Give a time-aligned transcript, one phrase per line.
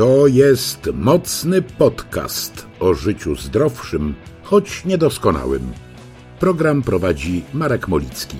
[0.00, 5.72] To jest mocny podcast o życiu zdrowszym, choć niedoskonałym.
[6.38, 8.36] Program prowadzi Marek Molicki.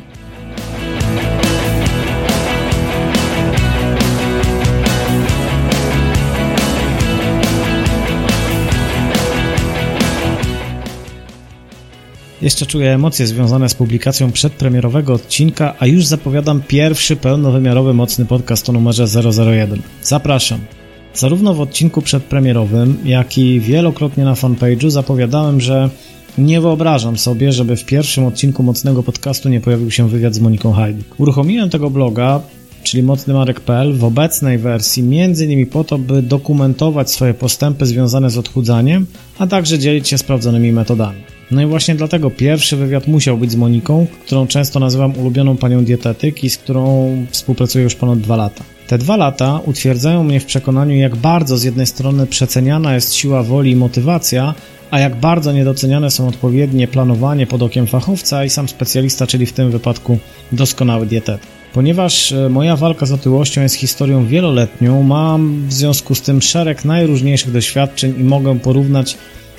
[12.42, 18.68] Jeszcze czuję emocje związane z publikacją przedpremierowego odcinka, a już zapowiadam pierwszy pełnowymiarowy mocny podcast
[18.68, 19.82] o numerze 001.
[20.02, 20.79] Zapraszam.
[21.14, 25.90] Zarówno w odcinku przedpremierowym, jak i wielokrotnie na fanpage'u zapowiadałem, że
[26.38, 30.72] nie wyobrażam sobie, żeby w pierwszym odcinku mocnego podcastu nie pojawił się wywiad z Moniką
[30.72, 31.20] Hajdik.
[31.20, 32.40] Uruchomiłem tego bloga,
[32.82, 39.06] czyli mocnymarek.pl w obecnej wersji innymi po to, by dokumentować swoje postępy związane z odchudzaniem,
[39.38, 41.20] a także dzielić się sprawdzonymi metodami.
[41.50, 45.84] No i właśnie dlatego pierwszy wywiad musiał być z Moniką, którą często nazywam ulubioną panią
[45.84, 48.64] dietetyk i z którą współpracuję już ponad dwa lata.
[48.90, 53.42] Te dwa lata utwierdzają mnie w przekonaniu, jak bardzo z jednej strony przeceniana jest siła
[53.42, 54.54] woli i motywacja,
[54.90, 59.52] a jak bardzo niedoceniane są odpowiednie planowanie pod okiem fachowca i sam specjalista, czyli w
[59.52, 60.18] tym wypadku
[60.52, 61.46] doskonały dietetyk.
[61.72, 66.84] Ponieważ e, moja walka z otyłością jest historią wieloletnią, mam w związku z tym szereg
[66.84, 69.16] najróżniejszych doświadczeń i mogę porównać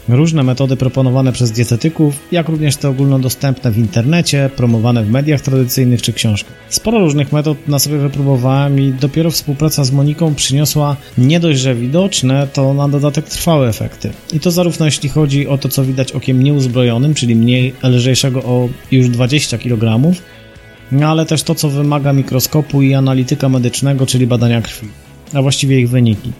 [0.09, 6.01] różne metody proponowane przez dietetyków, jak również te ogólnodostępne w internecie, promowane w mediach tradycyjnych
[6.01, 6.53] czy książkach.
[6.69, 11.75] Sporo różnych metod na sobie wypróbowałem i dopiero współpraca z Moniką przyniosła nie dość, że
[11.75, 14.09] widoczne, to na dodatek trwałe efekty.
[14.33, 18.69] I to zarówno jeśli chodzi o to, co widać okiem nieuzbrojonym, czyli mniej lżejszego o
[18.91, 20.13] już 20 kg,
[20.91, 24.87] no ale też to, co wymaga mikroskopu i analityka medycznego, czyli badania krwi,
[25.33, 26.31] a właściwie ich wyniki.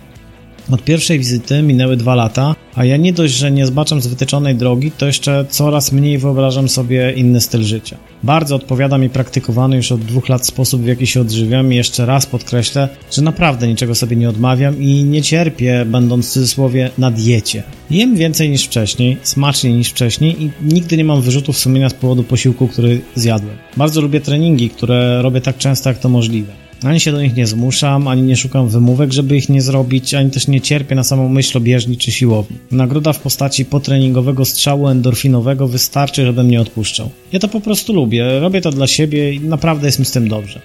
[0.72, 4.56] Od pierwszej wizyty minęły dwa lata, a ja nie dość, że nie zbaczam z wytyczonej
[4.56, 7.98] drogi, to jeszcze coraz mniej wyobrażam sobie inny styl życia.
[8.24, 12.06] Bardzo odpowiada mi praktykowany już od dwóch lat sposób, w jaki się odżywiam i jeszcze
[12.06, 17.12] raz podkreślę, że naprawdę niczego sobie nie odmawiam i nie cierpię, będąc w cudzysłowie na
[17.12, 17.64] diecie.
[17.90, 22.24] Jem więcej niż wcześniej, smaczniej niż wcześniej i nigdy nie mam wyrzutów sumienia z powodu
[22.24, 23.58] posiłku, który zjadłem.
[23.78, 26.71] Bardzo lubię treningi, które robię tak często jak to możliwe.
[26.84, 30.32] Ani się do nich nie zmuszam, ani nie szukam wymówek, żeby ich nie zrobić, ani
[30.32, 32.58] też nie cierpię na samą myśl o bieżni czy siłowni.
[32.72, 37.10] Nagroda w postaci potreningowego strzału endorfinowego wystarczy, żebym nie odpuszczał.
[37.32, 40.28] Ja to po prostu lubię, robię to dla siebie i naprawdę jest mi z tym
[40.28, 40.62] dobrze.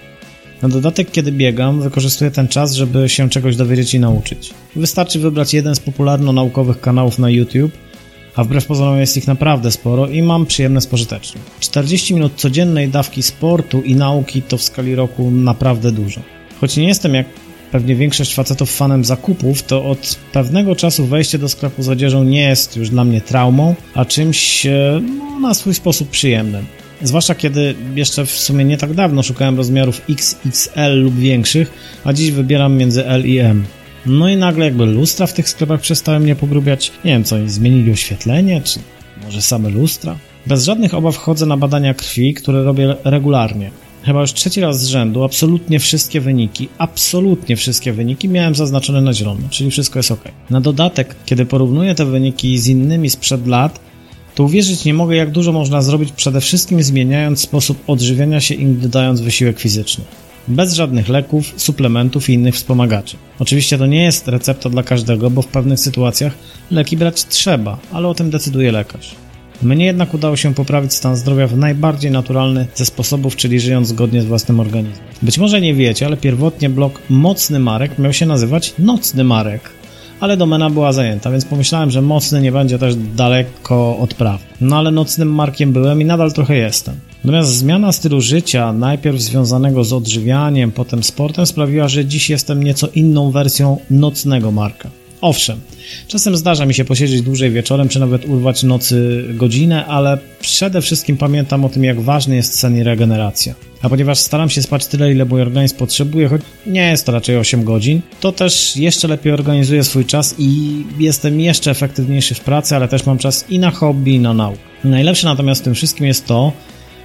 [0.62, 4.50] Na dodatek, kiedy biegam, wykorzystuję ten czas, żeby się czegoś dowiedzieć i nauczyć.
[4.76, 7.72] Wystarczy wybrać jeden z popularno-naukowych kanałów na YouTube
[8.36, 11.40] a wbrew pozorom jest ich naprawdę sporo i mam przyjemne spożytecznie.
[11.60, 16.20] 40 minut codziennej dawki sportu i nauki to w skali roku naprawdę dużo.
[16.60, 17.26] Choć nie jestem jak
[17.72, 22.40] pewnie większość facetów fanem zakupów, to od pewnego czasu wejście do sklepu z odzieżą nie
[22.40, 26.66] jest już dla mnie traumą, a czymś e, no, na swój sposób przyjemnym.
[27.02, 31.70] Zwłaszcza kiedy jeszcze w sumie nie tak dawno szukałem rozmiarów XXL lub większych,
[32.04, 33.64] a dziś wybieram między L i M.
[34.06, 36.92] No i nagle jakby lustra w tych sklepach przestały mnie pogrubiać.
[37.04, 38.80] Nie wiem co, zmienili oświetlenie, czy
[39.24, 40.16] może same lustra?
[40.46, 43.70] Bez żadnych obaw chodzę na badania krwi, które robię regularnie.
[44.02, 49.12] Chyba już trzeci raz z rzędu absolutnie wszystkie wyniki, absolutnie wszystkie wyniki miałem zaznaczone na
[49.12, 50.24] zielono, czyli wszystko jest ok.
[50.50, 53.80] Na dodatek, kiedy porównuję te wyniki z innymi sprzed lat,
[54.34, 58.66] to uwierzyć nie mogę, jak dużo można zrobić przede wszystkim zmieniając sposób odżywiania się i
[58.66, 60.04] dodając wysiłek fizyczny
[60.48, 63.16] bez żadnych leków, suplementów i innych wspomagaczy.
[63.38, 66.32] Oczywiście to nie jest recepta dla każdego, bo w pewnych sytuacjach
[66.70, 69.14] leki brać trzeba, ale o tym decyduje lekarz.
[69.62, 74.22] Mnie jednak udało się poprawić stan zdrowia w najbardziej naturalny ze sposobów, czyli żyjąc zgodnie
[74.22, 75.06] z własnym organizmem.
[75.22, 79.70] Być może nie wiecie, ale pierwotnie blog Mocny Marek miał się nazywać Nocny Marek,
[80.20, 84.42] ale domena była zajęta, więc pomyślałem, że mocny nie będzie też daleko od praw.
[84.60, 86.94] No ale nocnym Markiem byłem i nadal trochę jestem.
[87.26, 92.88] Natomiast zmiana stylu życia, najpierw związanego z odżywianiem, potem sportem, sprawiła, że dziś jestem nieco
[92.94, 94.90] inną wersją nocnego Marka.
[95.20, 95.60] Owszem,
[96.08, 101.16] czasem zdarza mi się posiedzieć dłużej wieczorem, czy nawet urwać nocy godzinę, ale przede wszystkim
[101.16, 103.54] pamiętam o tym, jak ważny jest sen i regeneracja.
[103.82, 107.36] A ponieważ staram się spać tyle, ile mój organizm potrzebuje, choć nie jest to raczej
[107.36, 112.76] 8 godzin, to też jeszcze lepiej organizuję swój czas i jestem jeszcze efektywniejszy w pracy,
[112.76, 114.58] ale też mam czas i na hobby, i na naukę.
[114.84, 116.52] Najlepsze natomiast w tym wszystkim jest to,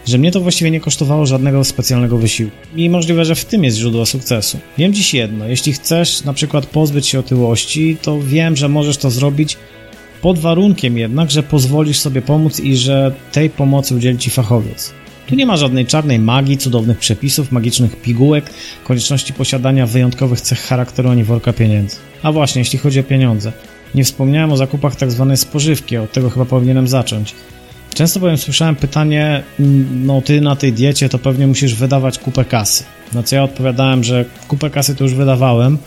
[0.06, 2.58] że mnie to właściwie nie kosztowało żadnego specjalnego wysiłku.
[2.76, 4.60] I możliwe, że w tym jest źródło sukcesu.
[4.78, 9.10] Wiem dziś jedno, jeśli chcesz na przykład pozbyć się otyłości, to wiem, że możesz to
[9.10, 9.58] zrobić
[10.22, 14.94] pod warunkiem jednak, że pozwolisz sobie pomóc i że tej pomocy udzieli ci fachowiec.
[15.28, 18.50] Tu nie ma żadnej czarnej magii, cudownych przepisów, magicznych pigułek,
[18.84, 21.98] konieczności posiadania wyjątkowych cech charakteru ani worka pieniędzy.
[22.24, 23.52] A właśnie, jeśli chodzi o pieniądze.
[23.96, 27.36] Nie wspomniałem o zakupach tak zwanej spożywki, od tego chyba powinienem zacząć.
[27.94, 32.46] Często bowiem słyszałem pytanie, mm, no ty na tej diecie to pewnie musisz wydawać kupę
[32.46, 32.84] kasy.
[33.14, 35.78] Na co ja odpowiadałem, że kupę kasy to już wydawałem,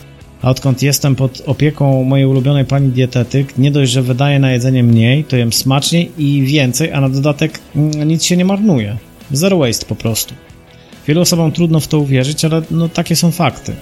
[0.41, 4.83] A odkąd jestem pod opieką mojej ulubionej pani dietetyk, nie dość, że wydaje na jedzenie
[4.83, 8.97] mniej, to jem smaczniej i więcej, a na dodatek mm, nic się nie marnuje.
[9.31, 10.33] Zero waste po prostu.
[11.07, 13.75] Wielu osobom trudno w to uwierzyć, ale no takie są fakty.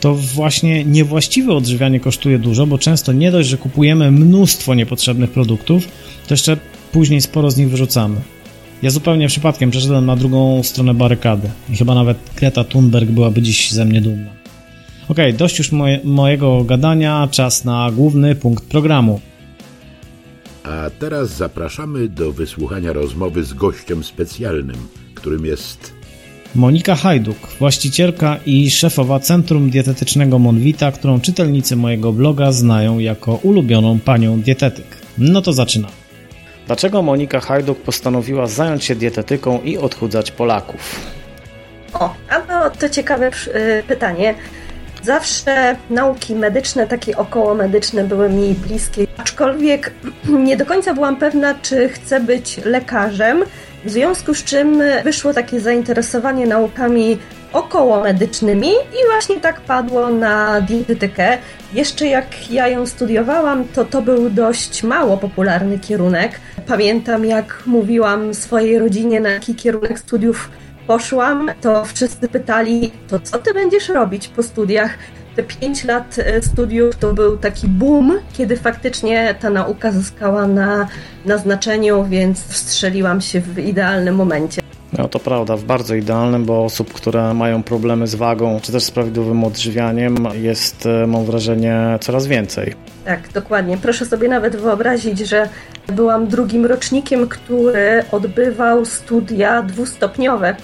[0.00, 5.88] To właśnie niewłaściwe odżywianie kosztuje dużo, bo często nie dość, że kupujemy mnóstwo niepotrzebnych produktów,
[6.26, 6.56] to jeszcze
[6.92, 8.20] później sporo z nich wyrzucamy.
[8.82, 13.72] Ja zupełnie przypadkiem przeszedłem na drugą stronę barykady i chyba nawet Greta Thunberg byłaby dziś
[13.72, 14.30] ze mnie dumna.
[15.08, 19.20] Ok, dość już moje, mojego gadania, czas na główny punkt programu.
[20.62, 24.76] A teraz zapraszamy do wysłuchania rozmowy z gościem specjalnym,
[25.14, 25.98] którym jest
[26.54, 33.98] Monika Hajduk, właścicielka i szefowa Centrum Dietetycznego Monwita, którą czytelnicy mojego bloga znają jako ulubioną
[33.98, 34.86] panią dietetyk.
[35.18, 35.97] No to zaczynamy.
[36.68, 41.00] Dlaczego Monika Hajduk postanowiła zająć się dietetyką i odchudzać Polaków?
[41.94, 44.34] O, a to, to ciekawe y, pytanie.
[45.02, 49.92] Zawsze nauki medyczne, takie około medyczne były mi bliskie, aczkolwiek
[50.46, 53.44] nie do końca byłam pewna, czy chcę być lekarzem,
[53.84, 57.18] w związku z czym wyszło takie zainteresowanie naukami
[57.52, 61.38] około medycznymi i właśnie tak padło na dietetykę.
[61.72, 66.40] Jeszcze jak ja ją studiowałam, to to był dość mało popularny kierunek.
[66.66, 70.50] Pamiętam jak mówiłam swojej rodzinie, na jaki kierunek studiów
[70.86, 74.98] poszłam, to wszyscy pytali, to co ty będziesz robić po studiach?
[75.36, 80.88] Te 5 lat e, studiów to był taki boom, kiedy faktycznie ta nauka zyskała na,
[81.24, 84.67] na znaczeniu, więc wstrzeliłam się w idealnym momencie.
[84.92, 88.82] No to prawda, w bardzo idealnym, bo osób, które mają problemy z wagą, czy też
[88.82, 92.74] z prawidłowym odżywianiem jest, e, mam wrażenie, coraz więcej.
[93.04, 93.76] Tak, dokładnie.
[93.76, 95.48] Proszę sobie nawet wyobrazić, że
[95.86, 100.56] byłam drugim rocznikiem, który odbywał studia dwustopniowe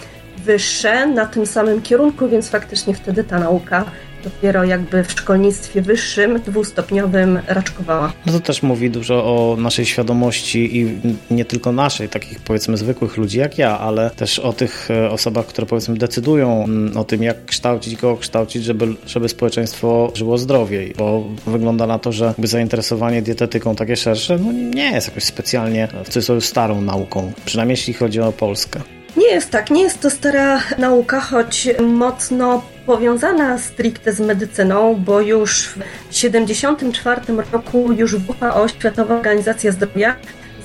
[0.44, 3.85] wyższe na tym samym kierunku, więc faktycznie wtedy ta nauka
[4.25, 8.12] dopiero jakby w szkolnictwie wyższym, dwustopniowym raczkowała.
[8.26, 11.00] No to też mówi dużo o naszej świadomości i
[11.31, 15.47] nie tylko naszej, takich powiedzmy zwykłych ludzi jak ja, ale też o tych e, osobach,
[15.47, 20.94] które powiedzmy decydują mm, o tym, jak kształcić, kogo kształcić, żeby, żeby społeczeństwo żyło zdrowiej,
[20.99, 25.88] bo wygląda na to, że jakby zainteresowanie dietetyką takie szersze, no nie jest jakoś specjalnie
[26.05, 28.81] w cudzysłowie starą nauką, przynajmniej jeśli chodzi o Polskę.
[29.17, 35.20] Nie jest tak, nie jest to stara nauka, choć mocno powiązana stricte z medycyną, bo
[35.20, 35.75] już w
[36.08, 37.20] 1974
[37.52, 40.16] roku już WHO, Światowa Organizacja Zdrowia,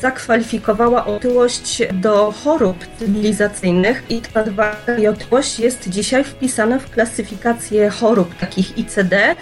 [0.01, 4.43] zakwalifikowała otyłość do chorób cywilizacyjnych i ta
[5.09, 9.35] otyłość jest dzisiaj wpisana w klasyfikację chorób takich ICD,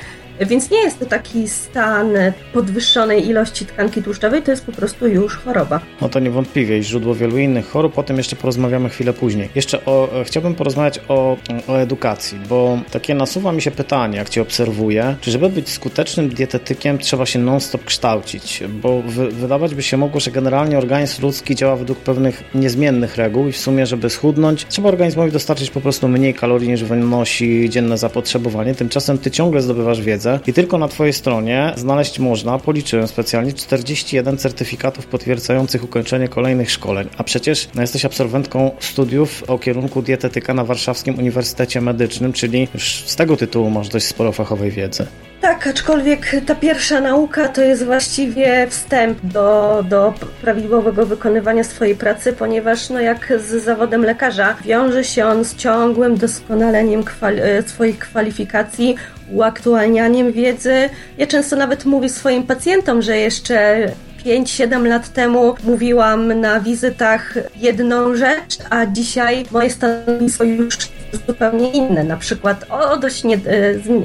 [0.46, 2.08] więc nie jest to taki stan
[2.54, 5.80] podwyższonej ilości tkanki tłuszczowej, to jest po prostu już choroba.
[6.02, 9.50] No to niewątpliwie źródło wielu innych chorób, o tym jeszcze porozmawiamy chwilę później.
[9.56, 11.38] Jeszcze o, chciałbym porozmawiać o,
[11.68, 16.30] o edukacji, bo takie nasuwa mi się pytanie, jak Cię obserwuję, czy żeby być skutecznym
[16.30, 21.56] dietetykiem trzeba się non-stop kształcić, bo wy, wydawać by się mogło, że generalnie organizm ludzki
[21.56, 26.08] działa według pewnych niezmiennych reguł i w sumie, żeby schudnąć, trzeba organizmowi dostarczyć po prostu
[26.08, 30.88] mniej kalorii niż wynosi dzienne zapotrzebowanie, tymczasem Ty ciągle zdobywasz wiedzę, wiedzę i tylko na
[30.88, 37.08] Twojej stronie znaleźć można, policzyłem specjalnie, 41 certyfikatów potwierdzających ukończenie kolejnych szkoleń.
[37.18, 43.04] A przecież no, jesteś absolwentką studiów o kierunku dietetyka na Warszawskim Uniwersytecie Medycznym, czyli już
[43.06, 45.06] z tego tytułu masz dość sporo fachowej wiedzy.
[45.42, 52.34] Tak, aczkolwiek ta pierwsza nauka to jest właściwie wstęp do, do prawidłowego wykonywania swojej pracy,
[52.34, 58.96] ponieważ no jak z zawodem lekarza wiąże się on z ciągłym doskonaleniem kwali swoich kwalifikacji,
[59.32, 60.90] uaktualnianiem wiedzy.
[61.18, 63.78] Ja często nawet mówię swoim pacjentom, że jeszcze
[64.28, 70.78] 5-7 lat temu mówiłam na wizytach jedną rzecz, a dzisiaj moje stanowisko już
[71.28, 72.04] zupełnie inne.
[72.04, 73.36] Na przykład, o dość nie,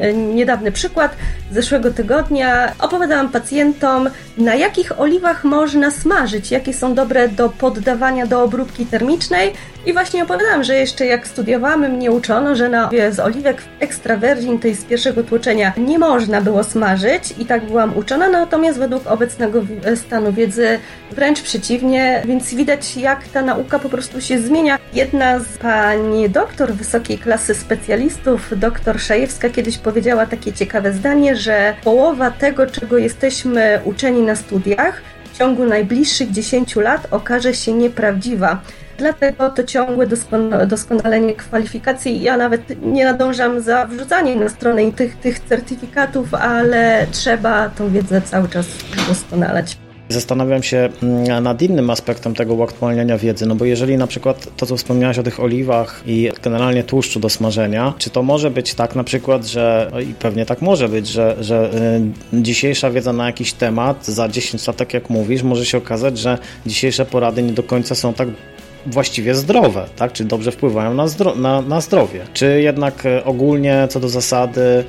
[0.00, 1.16] e, niedawny przykład,
[1.52, 8.42] zeszłego tygodnia opowiadałam pacjentom, na jakich oliwach można smażyć, jakie są dobre do poddawania do
[8.42, 9.52] obróbki termicznej
[9.86, 14.58] i właśnie opowiadałam, że jeszcze jak studiowałam, mnie uczono, że na z oliwek extra virgin,
[14.58, 19.62] tej z pierwszego tłoczenia, nie można było smażyć i tak byłam uczona, natomiast według obecnego
[19.96, 20.78] stanu wiedzy
[21.10, 24.78] wręcz przeciwnie, więc widać jak ta nauka po prostu się zmienia.
[24.92, 31.74] Jedna z pani doktor wysokiej klasy specjalistów, doktor Szajewska, kiedyś powiedziała takie ciekawe zdanie, że
[31.84, 38.60] połowa tego, czego jesteśmy uczeni na studiach, w ciągu najbliższych 10 lat okaże się nieprawdziwa.
[39.02, 40.06] Dlatego to ciągłe
[40.66, 42.22] doskonalenie kwalifikacji.
[42.22, 48.22] Ja nawet nie nadążam za wrzucaniem na stronę tych, tych certyfikatów, ale trzeba tą wiedzę
[48.22, 48.66] cały czas
[49.08, 49.76] doskonalać.
[50.08, 54.66] Zastanawiam się mm, nad innym aspektem tego uaktualniania wiedzy, no bo jeżeli na przykład to,
[54.66, 58.96] co wspomniałeś o tych oliwach i generalnie tłuszczu do smażenia, czy to może być tak
[58.96, 61.70] na przykład, że no i pewnie tak może być, że, że
[62.32, 66.18] y, dzisiejsza wiedza na jakiś temat za 10 lat, tak jak mówisz, może się okazać,
[66.18, 68.28] że dzisiejsze porady nie do końca są tak
[68.86, 70.12] właściwie zdrowe, tak?
[70.12, 72.20] czy dobrze wpływają na, zdro na, na zdrowie.
[72.32, 74.84] Czy jednak e, ogólnie co do zasady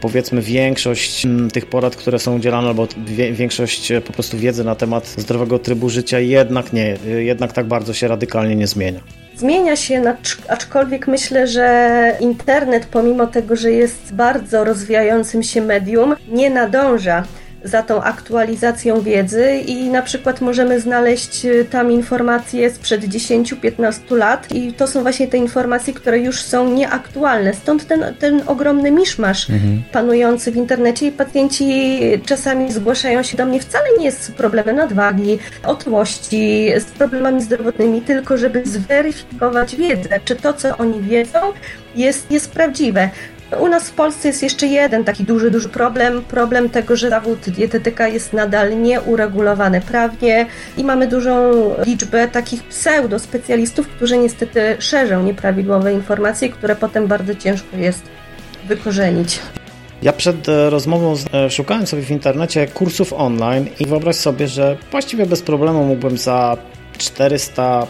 [0.00, 2.88] powiedzmy większość tych porad, które są udzielane, albo
[3.32, 7.66] większość e, po prostu wiedzy na temat zdrowego trybu życia jednak nie, e, jednak tak
[7.66, 9.00] bardzo się radykalnie nie zmienia.
[9.36, 10.14] Zmienia się,
[10.48, 17.24] aczkolwiek myślę, że internet, pomimo tego, że jest bardzo rozwijającym się medium, nie nadąża
[17.64, 24.52] za tą aktualizacją wiedzy i na przykład możemy znaleźć y, tam informacje sprzed 10-15 lat
[24.52, 27.54] i to są właśnie te informacje, które już są nieaktualne.
[27.54, 29.82] Stąd ten, ten ogromny miszmasz mhm.
[29.92, 35.38] panujący w internecie i pacjenci czasami zgłaszają się do mnie wcale nie z problemem nadwagi,
[35.64, 41.38] otyłości, z problemami zdrowotnymi, tylko żeby zweryfikować wiedzę, czy to, co oni wiedzą,
[41.96, 43.10] jest, jest prawdziwe.
[43.56, 46.22] U nas w Polsce jest jeszcze jeden taki duży, duży problem.
[46.24, 51.52] Problem tego, że zawód dietetyka jest nadal nieuregulowany prawnie i mamy dużą
[51.86, 58.02] liczbę takich pseudo-specjalistów, którzy niestety szerzą nieprawidłowe informacje, które potem bardzo ciężko jest
[58.68, 59.38] wykorzenić.
[60.02, 64.76] Ja przed e, rozmową e, szukałem sobie w internecie kursów online i wyobraź sobie, że
[64.90, 66.56] właściwie bez problemu mógłbym za
[66.98, 67.86] 400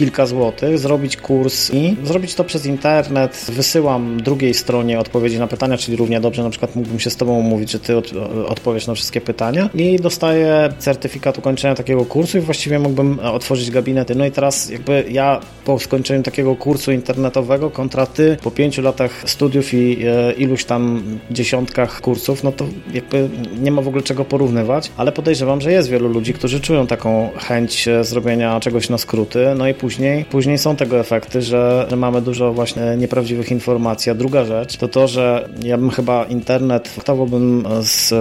[0.00, 3.46] kilka złotych, zrobić kurs i zrobić to przez internet.
[3.48, 7.38] Wysyłam drugiej stronie odpowiedzi na pytania, czyli równie dobrze na przykład mógłbym się z Tobą
[7.38, 8.12] umówić, że Ty od,
[8.48, 14.14] odpowiesz na wszystkie pytania i dostaję certyfikat ukończenia takiego kursu i właściwie mógłbym otworzyć gabinety.
[14.14, 19.30] No i teraz jakby ja po skończeniu takiego kursu internetowego kontra Ty po pięciu latach
[19.30, 23.28] studiów i e, iluś tam dziesiątkach kursów, no to jakby
[23.62, 27.30] nie ma w ogóle czego porównywać, ale podejrzewam, że jest wielu ludzi, którzy czują taką
[27.36, 30.24] chęć e, zrobienia czegoś na skróty, no i później później.
[30.24, 34.12] Później są tego efekty, że, że mamy dużo właśnie nieprawdziwych informacji.
[34.12, 38.14] A druga rzecz to to, że ja bym chyba internet traktowałbym z,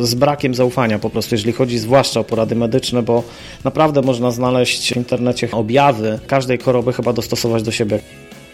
[0.00, 3.22] z brakiem zaufania po prostu, jeżeli chodzi zwłaszcza o porady medyczne, bo
[3.64, 7.98] naprawdę można znaleźć w internecie objawy każdej choroby chyba dostosować do siebie.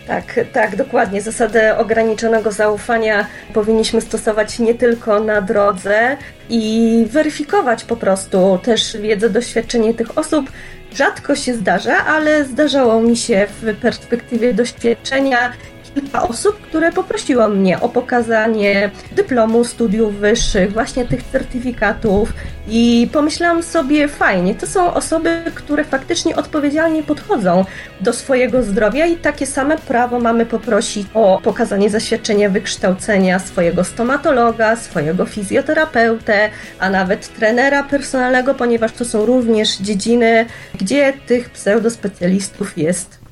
[0.06, 1.22] Tak, tak, dokładnie.
[1.22, 6.16] Zasadę ograniczonego zaufania powinniśmy stosować nie tylko na drodze
[6.48, 10.50] i weryfikować po prostu też wiedzę, doświadczenie tych osób,
[10.94, 15.52] Rzadko się zdarza, ale zdarzało mi się w perspektywie doświadczenia
[15.94, 22.32] kilka osób, które poprosiło mnie o pokazanie dyplomu studiów wyższych, właśnie tych certyfikatów
[22.68, 27.64] i pomyślałam sobie, fajnie, to są osoby, które faktycznie odpowiedzialnie podchodzą
[28.00, 34.76] do swojego zdrowia i takie same prawo mamy poprosić o pokazanie zaświadczenia wykształcenia swojego stomatologa,
[34.76, 43.23] swojego fizjoterapeutę, a nawet trenera personalnego, ponieważ to są również dziedziny, gdzie tych pseudospecjalistów jest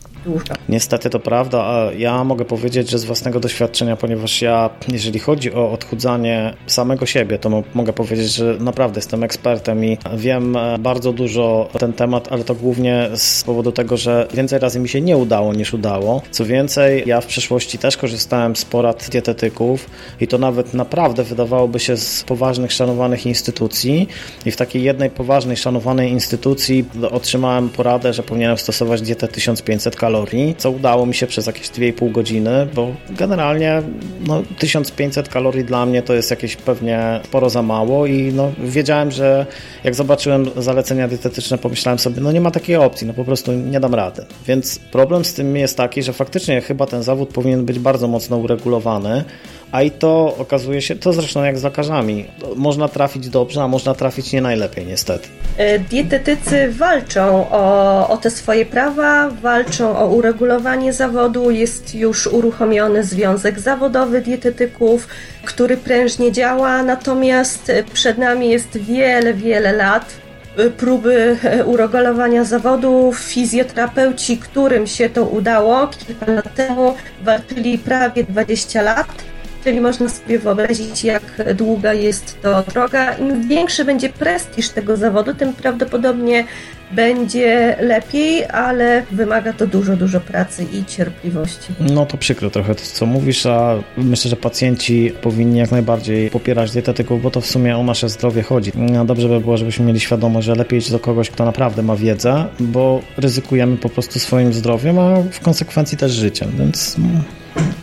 [0.68, 5.72] Niestety to prawda, ja mogę powiedzieć, że z własnego doświadczenia, ponieważ ja, jeżeli chodzi o
[5.72, 11.68] odchudzanie samego siebie, to mogę powiedzieć, że naprawdę jestem ekspertem i wiem e, bardzo dużo
[11.78, 15.54] ten temat, ale to głównie z powodu tego, że więcej razy mi się nie udało
[15.54, 16.22] niż udało.
[16.30, 21.80] Co więcej, ja w przeszłości też korzystałem z porad dietetyków i to nawet naprawdę wydawałoby
[21.80, 24.08] się z poważnych, szanowanych instytucji.
[24.46, 30.11] I w takiej jednej poważnej, szanowanej instytucji otrzymałem poradę, że powinienem stosować dietę 1500 kalorii
[30.12, 33.82] kalorii, co udało mi się przez jakieś 2,5 godziny, bo generalnie
[34.26, 39.10] no, 1500 kalorii dla mnie to jest jakieś pewnie sporo za mało i no, wiedziałem,
[39.10, 39.46] że
[39.84, 43.80] jak zobaczyłem zalecenia dietetyczne, pomyślałem sobie, no nie ma takiej opcji, no po prostu nie
[43.80, 44.24] dam rady.
[44.46, 48.36] Więc problem z tym jest taki, że faktycznie chyba ten zawód powinien być bardzo mocno
[48.36, 49.24] uregulowany,
[49.72, 52.26] a i to okazuje się, to zresztą jak z lekarzami,
[52.56, 55.28] można trafić dobrze, a można trafić nie najlepiej niestety.
[55.56, 63.04] E, dietetycy walczą o, o te swoje prawa, walczą o uregulowanie zawodu, jest już uruchomiony
[63.04, 65.08] Związek Zawodowy Dietetyków,
[65.44, 70.14] który prężnie działa, natomiast przed nami jest wiele, wiele lat
[70.56, 73.12] e, próby e, uregulowania zawodu.
[73.14, 79.31] Fizjoterapeuci, którym się to udało kilka lat temu, walczyli prawie 20 lat
[79.64, 83.14] Czyli można sobie wyobrazić, jak długa jest to droga.
[83.14, 86.44] Im większy będzie prestiż tego zawodu, tym prawdopodobnie
[86.92, 91.72] będzie lepiej, ale wymaga to dużo, dużo pracy i cierpliwości.
[91.80, 96.70] No to przykro trochę to, co mówisz, a myślę, że pacjenci powinni jak najbardziej popierać
[96.70, 98.72] dietetyków, bo to w sumie o nasze zdrowie chodzi.
[98.74, 101.96] No dobrze by było, żebyśmy mieli świadomość, że lepiej iść do kogoś, kto naprawdę ma
[101.96, 107.06] wiedzę, bo ryzykujemy po prostu swoim zdrowiem, a w konsekwencji też życiem, więc no,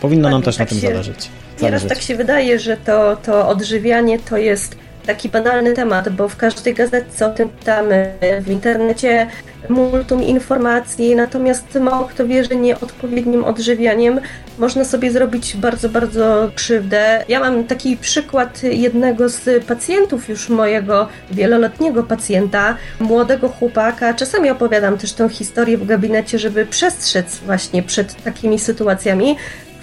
[0.01, 0.87] powinno nam też tak na tym się...
[0.87, 1.29] zależeć.
[1.61, 4.75] Nieraz tak się wydaje, że to, to odżywianie to jest
[5.05, 9.27] taki banalny temat, bo w każdej gazetce o tym czytamy, w internecie
[9.69, 14.19] multum informacji, natomiast mało kto wie, że nieodpowiednim odżywianiem
[14.57, 17.23] można sobie zrobić bardzo, bardzo krzywdę.
[17.27, 24.13] Ja mam taki przykład jednego z pacjentów już mojego wieloletniego pacjenta, młodego chłopaka.
[24.13, 29.35] Czasami opowiadam też tę historię w gabinecie, żeby przestrzec właśnie przed takimi sytuacjami,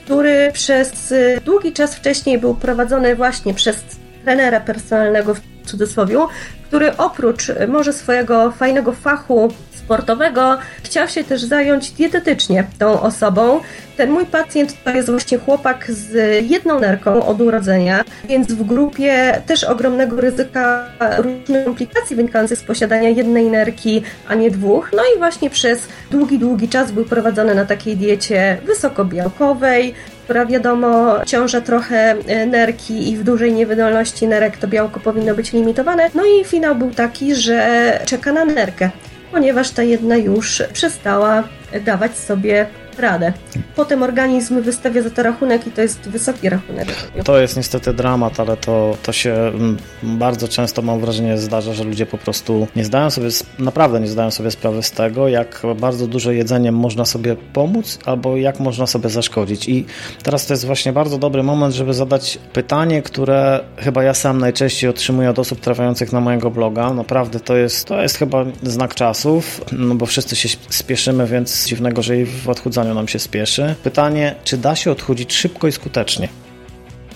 [0.06, 3.84] który przez długi czas wcześniej był prowadzony właśnie przez
[4.24, 6.18] trenera personalnego w cudzysłowie,
[6.64, 9.48] który oprócz może swojego fajnego fachu
[9.86, 13.60] sportowego chciał się też zająć dietetycznie tą osobą.
[13.96, 16.14] Ten mój pacjent to jest właśnie chłopak z
[16.50, 20.86] jedną nerką od urodzenia, więc w grupie też ogromnego ryzyka
[21.18, 24.90] różnych komplikacji wynikających z posiadania jednej nerki, a nie dwóch.
[24.96, 31.16] No i właśnie przez długi, długi czas był prowadzony na takiej diecie wysokobiałkowej, która wiadomo
[31.26, 36.10] ciąża trochę e, nerki i w dużej niewydolności nerek to białko powinno być limitowane.
[36.14, 38.90] No i finał był taki, że czeka na nerkę,
[39.36, 41.42] ponieważ ta jedna już przestała
[41.84, 42.66] dawać sobie
[42.98, 43.32] radę.
[43.76, 46.88] Potem organizm wystawia za to rachunek i to jest wysoki rachunek.
[47.24, 51.84] To jest niestety dramat, ale to, to się mm, bardzo często mam wrażenie zdarza, że
[51.84, 56.06] ludzie po prostu nie zdają sobie, naprawdę nie zdają sobie sprawy z tego, jak bardzo
[56.06, 59.68] dużo jedzeniem można sobie pomóc albo jak można sobie zaszkodzić.
[59.68, 59.84] I
[60.22, 64.90] teraz to jest właśnie bardzo dobry moment, żeby zadać pytanie, które chyba ja sam najczęściej
[64.90, 66.92] otrzymuję od osób trafiających na mojego bloga.
[66.94, 72.02] Naprawdę to jest, to jest chyba znak czasów, no bo wszyscy się spieszymy, więc dziwnego,
[72.02, 73.74] że i w odchudzaniu nam się spieszy.
[73.82, 76.28] Pytanie, czy da się odchudzić szybko i skutecznie?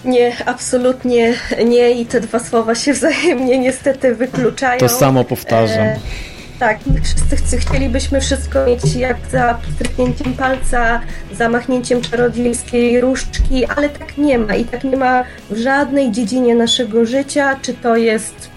[0.05, 1.35] Nie, absolutnie
[1.65, 4.81] nie i te dwa słowa się wzajemnie niestety wykluczają.
[4.81, 5.87] To samo powtarzam.
[5.87, 6.00] E,
[6.59, 11.00] tak, wszyscy chcielibyśmy wszystko mieć jak za stryknięciem palca,
[11.33, 17.05] zamachnięciem czarodziejskiej różdżki, ale tak nie ma i tak nie ma w żadnej dziedzinie naszego
[17.05, 18.50] życia, czy to jest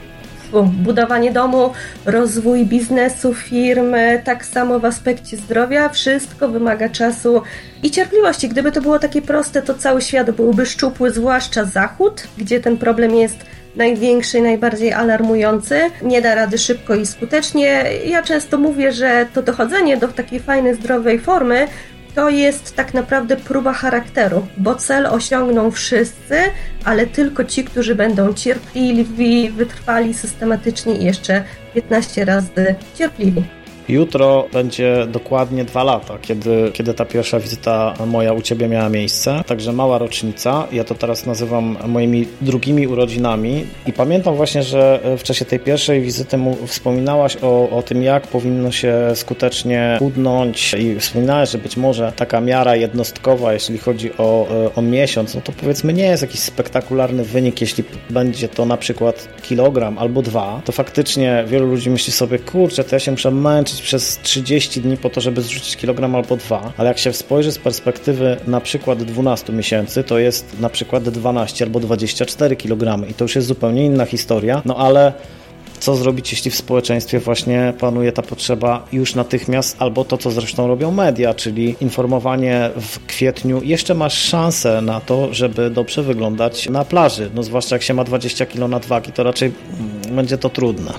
[0.61, 1.71] budowanie domu,
[2.05, 7.41] rozwój biznesu, firmy, tak samo w aspekcie zdrowia, wszystko wymaga czasu
[7.83, 8.49] i cierpliwości.
[8.49, 13.15] Gdyby to było takie proste, to cały świat byłby szczupły, zwłaszcza Zachód, gdzie ten problem
[13.15, 13.37] jest
[13.75, 15.81] największy, najbardziej alarmujący.
[16.01, 17.83] Nie da rady szybko i skutecznie.
[18.05, 21.67] Ja często mówię, że to dochodzenie do takiej fajnej, zdrowej formy
[22.15, 26.35] to jest tak naprawdę próba charakteru, bo cel osiągną wszyscy,
[26.85, 33.43] ale tylko ci, którzy będą cierpliwi, wytrwali systematycznie i jeszcze 15 razy cierpliwi.
[33.89, 39.43] Jutro będzie dokładnie dwa lata, kiedy, kiedy ta pierwsza wizyta moja u Ciebie miała miejsce.
[39.47, 40.67] Także mała rocznica.
[40.71, 43.65] Ja to teraz nazywam moimi drugimi urodzinami.
[43.87, 48.71] I pamiętam właśnie, że w czasie tej pierwszej wizyty wspominałaś o, o tym, jak powinno
[48.71, 54.81] się skutecznie chudnąć i wspominałaś, że być może taka miara jednostkowa, jeśli chodzi o, o
[54.81, 59.97] miesiąc, no to powiedzmy nie jest jakiś spektakularny wynik, jeśli będzie to na przykład kilogram
[59.97, 64.19] albo dwa, to faktycznie wielu ludzi myśli sobie, kurczę, to ja się muszę męczyć przez
[64.23, 68.37] 30 dni po to, żeby zrzucić kilogram albo dwa, ale jak się spojrzy z perspektywy
[68.47, 73.35] na przykład 12 miesięcy, to jest na przykład 12 albo 24 kg i to już
[73.35, 75.13] jest zupełnie inna historia, no ale
[75.83, 80.67] co zrobić, jeśli w społeczeństwie właśnie panuje ta potrzeba już natychmiast, albo to, co zresztą
[80.67, 83.61] robią media, czyli informowanie w kwietniu.
[83.63, 87.29] Jeszcze masz szansę na to, żeby dobrze wyglądać na plaży.
[87.35, 90.93] No zwłaszcza jak się ma 20 kg nadwagi, to raczej mm, będzie to trudne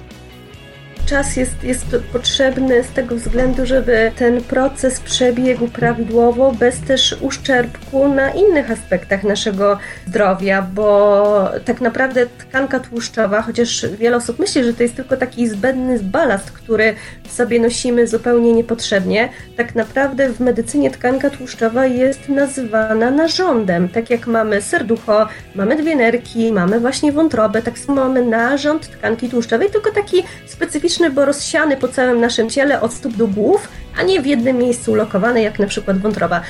[1.06, 8.08] czas jest, jest potrzebny z tego względu, żeby ten proces przebiegł prawidłowo, bez też uszczerbku
[8.08, 14.74] na innych aspektach naszego zdrowia, bo tak naprawdę tkanka tłuszczowa, chociaż wiele osób myśli, że
[14.74, 16.94] to jest tylko taki zbędny balast, który
[17.28, 23.88] sobie nosimy zupełnie niepotrzebnie, tak naprawdę w medycynie tkanka tłuszczowa jest nazywana narządem.
[23.88, 29.28] Tak jak mamy serducho, mamy dwie nerki, mamy właśnie wątrobę, tak samo mamy narząd tkanki
[29.28, 34.02] tłuszczowej, tylko taki specyficzny bo rozsiany po całym naszym ciele od stóp do głów, a
[34.02, 36.40] nie w jednym miejscu ulokowany, jak na przykład wątroba.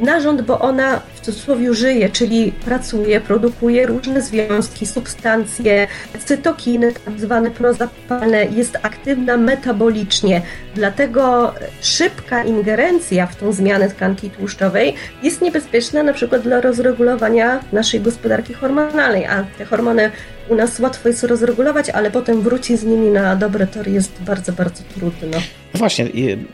[0.00, 5.86] Narząd, bo ona w cudzysłowie żyje, czyli pracuje, produkuje różne związki, substancje,
[6.24, 10.42] cytokiny, tak zwane prozapalne, jest aktywna metabolicznie.
[10.74, 18.00] Dlatego szybka ingerencja w tą zmianę tkanki tłuszczowej jest niebezpieczna na przykład dla rozregulowania naszej
[18.00, 20.10] gospodarki hormonalnej, a te hormony
[20.48, 24.52] u nas łatwo jest rozregulować, ale potem wrócić z nimi na dobre tory jest bardzo,
[24.52, 25.38] bardzo trudno.
[25.74, 26.08] Właśnie,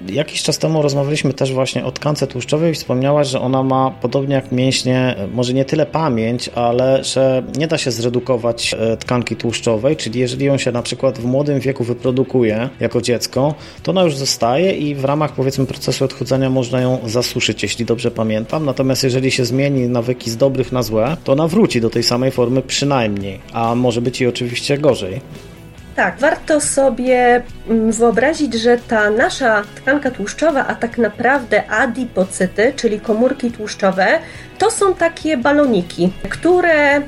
[0.09, 4.53] jakiś czas temu rozmawialiśmy też właśnie o tkance tłuszczowej wspomniałaś, że ona ma podobnie jak
[4.53, 10.21] mięśnie, może nie tyle pamięć, ale że nie da się zredukować e, tkanki tłuszczowej, czyli
[10.21, 14.73] jeżeli ją się na przykład w młodym wieku wyprodukuje jako dziecko, to ona już zostaje
[14.73, 18.65] i w ramach powiedzmy procesu odchudzania można ją zasuszyć, jeśli dobrze pamiętam.
[18.65, 22.31] Natomiast jeżeli się zmieni nawyki z dobrych na złe, to ona wróci do tej samej
[22.31, 25.21] formy przynajmniej, a może być i oczywiście gorzej.
[25.99, 33.01] Tak, warto sobie mm, wyobrazić, że ta nasza tkanka tłuszczowa, a tak naprawdę adipocyty, czyli
[33.01, 34.07] komórki tłuszczowe,
[34.59, 37.03] to są takie baloniki, które e,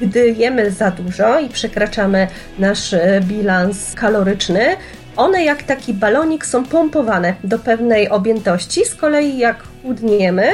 [0.00, 4.76] gdy jemy za dużo i przekraczamy nasz e, bilans kaloryczny,
[5.16, 10.48] one jak taki balonik są pompowane do pewnej objętości, z kolei jak chudniemy,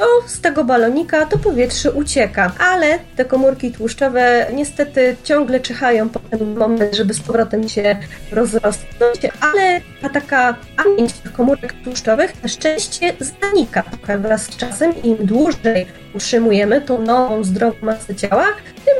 [0.00, 6.18] to z tego balonika to powietrze ucieka, ale te komórki tłuszczowe niestety ciągle czyhają po
[6.18, 7.96] ten moment, żeby z powrotem się
[8.32, 13.82] rozrosnąć, ale ta taka pamięć komórek tłuszczowych na szczęście zanika
[14.18, 15.02] wraz z czasem.
[15.02, 18.46] Im dłużej utrzymujemy tą nową, zdrową masę ciała,
[18.84, 18.94] tym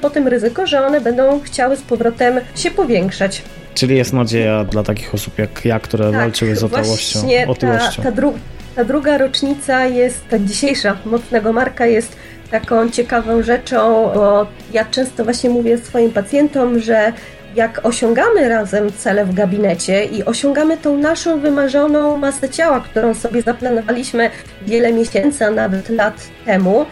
[0.00, 3.42] potem ryzyko, że one będą chciały z powrotem się powiększać.
[3.74, 7.20] Czyli jest nadzieja dla takich osób jak ja, które tak, walczyły z otyłością.
[7.48, 7.96] otyłością.
[7.96, 8.34] Ta, ta, dru
[8.76, 12.16] ta druga rocznica jest, ta dzisiejsza mocnego Marka jest
[12.50, 17.12] taką ciekawą rzeczą, bo ja często właśnie mówię swoim pacjentom, że
[17.54, 23.42] jak osiągamy razem cele w gabinecie i osiągamy tą naszą wymarzoną masę ciała, którą sobie
[23.42, 24.30] zaplanowaliśmy
[24.62, 26.14] wiele miesięcy, a nawet lat
[26.46, 26.86] temu,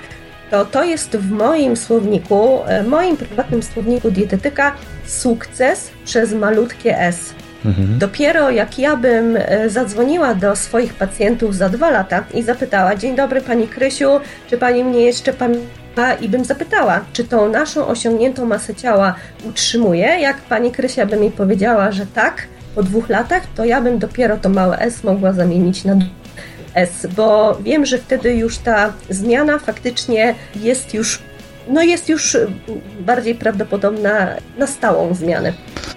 [0.51, 4.73] to to jest w moim słowniku, e, moim prywatnym słowniku dietetyka
[5.07, 7.35] sukces przez malutkie S.
[7.64, 7.99] Mhm.
[7.99, 13.16] Dopiero jak ja bym e, zadzwoniła do swoich pacjentów za dwa lata i zapytała: Dzień
[13.16, 16.14] dobry, pani Krysiu, czy pani mnie jeszcze pamięta?
[16.21, 20.07] I bym zapytała, czy tą naszą osiągniętą masę ciała utrzymuje.
[20.07, 24.37] Jak pani Krysia by mi powiedziała, że tak, po dwóch latach, to ja bym dopiero
[24.37, 25.94] to małe S mogła zamienić na
[26.75, 31.23] S, bo wiem, że wtedy już ta zmiana faktycznie jest już
[31.68, 32.37] no jest już
[33.00, 35.52] bardziej prawdopodobna na stałą zmianę.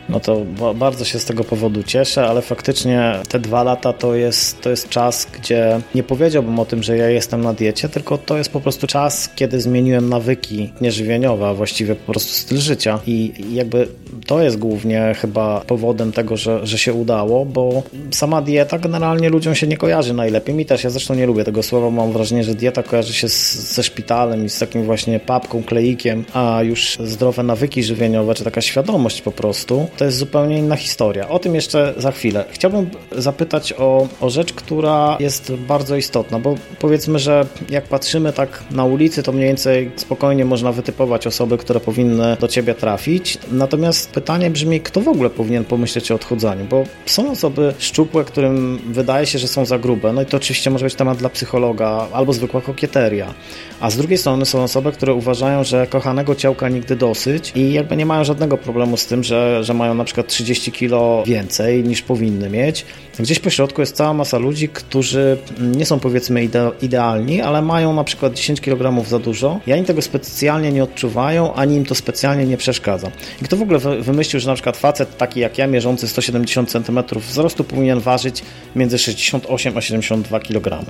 [0.09, 4.61] No to bardzo się z tego powodu cieszę, ale faktycznie te dwa lata to jest,
[4.61, 8.37] to jest czas, gdzie nie powiedziałbym o tym, że ja jestem na diecie, tylko to
[8.37, 13.33] jest po prostu czas, kiedy zmieniłem nawyki nieżywieniowe, a właściwie po prostu styl życia i
[13.51, 13.87] jakby
[14.25, 19.55] to jest głównie chyba powodem tego, że, że się udało, bo sama dieta generalnie ludziom
[19.55, 20.55] się nie kojarzy najlepiej.
[20.55, 23.73] Mi też, ja zresztą nie lubię tego słowa, mam wrażenie, że dieta kojarzy się z,
[23.75, 28.61] ze szpitalem i z takim właśnie papką, kleikiem, a już zdrowe nawyki żywieniowe, czy taka
[28.61, 31.29] świadomość po prostu, to jest zupełnie inna historia.
[31.29, 32.45] O tym jeszcze za chwilę.
[32.51, 38.63] Chciałbym zapytać o, o rzecz, która jest bardzo istotna, bo powiedzmy, że jak patrzymy tak
[38.71, 43.37] na ulicy, to mniej więcej spokojnie można wytypować osoby, które powinny do ciebie trafić.
[43.51, 46.65] Natomiast pytanie brzmi, kto w ogóle powinien pomyśleć o odchudzaniu?
[46.65, 50.13] Bo są osoby szczupłe, którym wydaje się, że są za grube.
[50.13, 53.33] No i to oczywiście może być temat dla psychologa albo zwykła kokieteria.
[53.79, 57.97] A z drugiej strony są osoby, które uważają, że kochanego ciałka nigdy dosyć i jakby
[57.97, 62.01] nie mają żadnego problemu z tym, że, że mają na przykład 30 kilo więcej niż
[62.01, 62.85] powinny mieć.
[63.19, 67.93] Gdzieś po środku jest cała masa ludzi, którzy nie są powiedzmy ide idealni, ale mają
[67.93, 71.95] na przykład 10 kg za dużo i ani tego specjalnie nie odczuwają, ani im to
[71.95, 73.11] specjalnie nie przeszkadza.
[73.41, 76.99] I kto w ogóle wymyślił, że na przykład facet taki jak ja, mierzący 170 cm
[77.15, 78.43] wzrostu powinien ważyć
[78.75, 80.85] między 68 a 72 kg?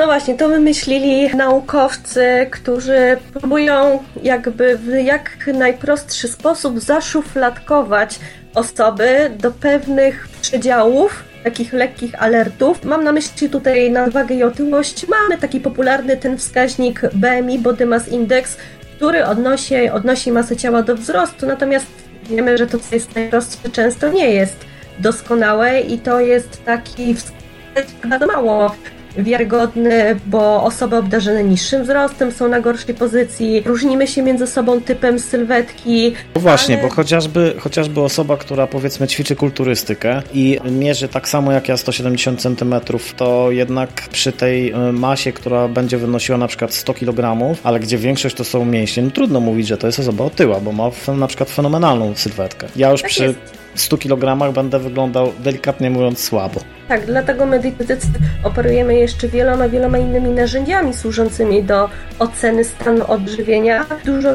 [0.00, 8.18] No właśnie, to wymyślili naukowcy, którzy próbują jakby w jak najprostszy sposób zaszufladkować
[8.54, 12.84] osoby do pewnych przedziałów, takich lekkich alertów.
[12.84, 15.08] Mam na myśli tutaj nadwagę i otyłość.
[15.08, 18.56] Mamy taki popularny ten wskaźnik BMI, Body Mass Index,
[18.96, 21.86] który odnosi, odnosi masę ciała do wzrostu, natomiast
[22.22, 24.56] wiemy, że to, co jest najprostsze, często nie jest
[24.98, 28.74] doskonałe i to jest taki wskaźnik bardzo mało
[29.16, 35.18] wiarygodny, bo osoby obdarzone niższym wzrostem są na gorszej pozycji, różnimy się między sobą typem
[35.18, 36.12] sylwetki.
[36.34, 36.88] No właśnie, ale...
[36.88, 42.40] bo chociażby, chociażby osoba, która powiedzmy ćwiczy kulturystykę i mierzy tak samo jak ja 170
[42.40, 42.74] cm,
[43.16, 47.98] to jednak przy tej y, masie, która będzie wynosiła na przykład 100 kg, ale gdzie
[47.98, 51.26] większość to są mięśnie, no trudno mówić, że to jest osoba otyła, bo ma na
[51.26, 52.66] przykład fenomenalną sylwetkę.
[52.76, 53.24] Ja już tak przy...
[53.24, 56.60] Jest 100 kg będę wyglądał delikatnie mówiąc słabo.
[56.88, 58.08] Tak, dlatego dietetycy
[58.44, 64.28] operujemy jeszcze wieloma, wieloma innymi narzędziami służącymi do oceny stanu odżywienia, dużo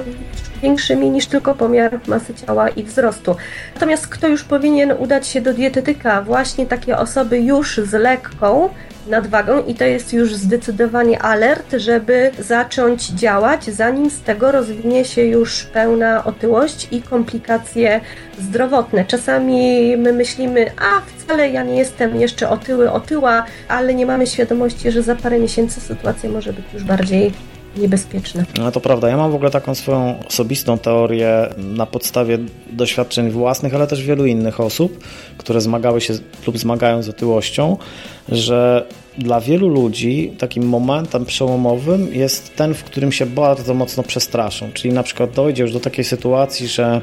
[0.61, 3.35] większymi niż tylko pomiar masy ciała i wzrostu.
[3.73, 6.21] Natomiast kto już powinien udać się do dietetyka?
[6.21, 8.69] Właśnie takie osoby już z lekką
[9.07, 15.21] nadwagą i to jest już zdecydowanie alert, żeby zacząć działać, zanim z tego rozwinie się
[15.21, 18.01] już pełna otyłość i komplikacje
[18.39, 19.05] zdrowotne.
[19.05, 24.91] Czasami my myślimy, a wcale ja nie jestem jeszcze otyły, otyła, ale nie mamy świadomości,
[24.91, 28.45] że za parę miesięcy sytuacja może być już bardziej niebezpieczne.
[28.57, 29.09] No to prawda.
[29.09, 32.37] Ja mam w ogóle taką swoją osobistą teorię na podstawie
[32.71, 35.03] doświadczeń własnych, ale też wielu innych osób,
[35.37, 36.13] które zmagały się
[36.47, 37.77] lub zmagają z otyłością,
[38.29, 38.85] że
[39.17, 44.71] dla wielu ludzi takim momentem przełomowym jest ten, w którym się bardzo mocno przestraszą.
[44.73, 47.01] Czyli na przykład dojdzie już do takiej sytuacji, że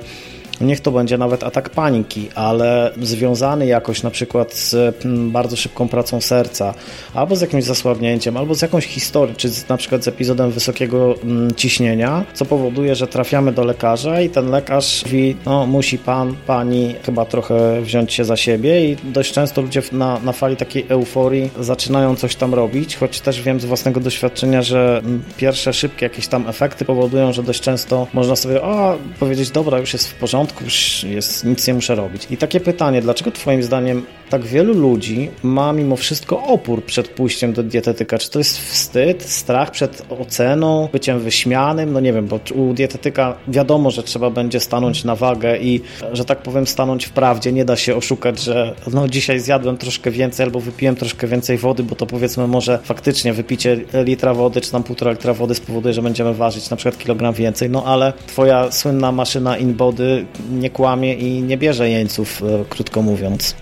[0.62, 5.88] niech to będzie nawet atak paniki, ale związany jakoś na przykład z mm, bardzo szybką
[5.88, 6.74] pracą serca,
[7.14, 11.54] albo z jakimś zasłabnięciem, albo z jakąś historią, czy na przykład z epizodem wysokiego mm,
[11.54, 16.94] ciśnienia, co powoduje, że trafiamy do lekarza i ten lekarz mówi, no musi pan, pani
[17.02, 18.90] chyba trochę wziąć się za siebie.
[18.90, 23.42] I dość często ludzie na, na fali takiej euforii zaczynają coś tam robić, choć też
[23.42, 28.06] wiem z własnego doświadczenia, że mm, pierwsze szybkie jakieś tam efekty powodują, że dość często
[28.12, 31.94] można sobie o, powiedzieć, dobra, już jest w porządku, porządku, już jest, nic nie muszę
[31.94, 32.26] robić.
[32.30, 37.52] I takie pytanie, dlaczego Twoim zdaniem tak wielu ludzi ma mimo wszystko opór przed pójściem
[37.52, 38.18] do dietetyka?
[38.18, 41.92] Czy to jest wstyd, strach przed oceną, byciem wyśmianym?
[41.92, 45.80] No nie wiem, bo u dietetyka wiadomo, że trzeba będzie stanąć na wagę i,
[46.12, 47.52] że tak powiem, stanąć w prawdzie.
[47.52, 51.82] Nie da się oszukać, że no dzisiaj zjadłem troszkę więcej albo wypiłem troszkę więcej wody,
[51.82, 56.02] bo to powiedzmy może faktycznie wypicie litra wody czy tam półtora litra wody spowoduje, że
[56.02, 61.42] będziemy ważyć na przykład kilogram więcej, no ale twoja słynna maszyna InBody nie kłamie i
[61.42, 63.54] nie bierze jeńców, e, krótko mówiąc.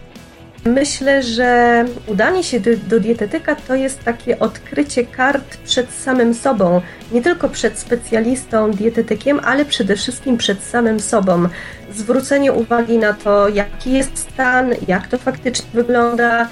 [0.65, 6.81] Myślę, że udanie się do, do, dietetyka to jest takie odkrycie kart przed samym sobą.
[7.13, 11.49] Nie tylko przed specjalistą, dietetykiem, ale przede wszystkim przed samym sobą.
[11.93, 16.49] Zwrócenie uwagi na to, jaki jest stan, jak to faktycznie wygląda,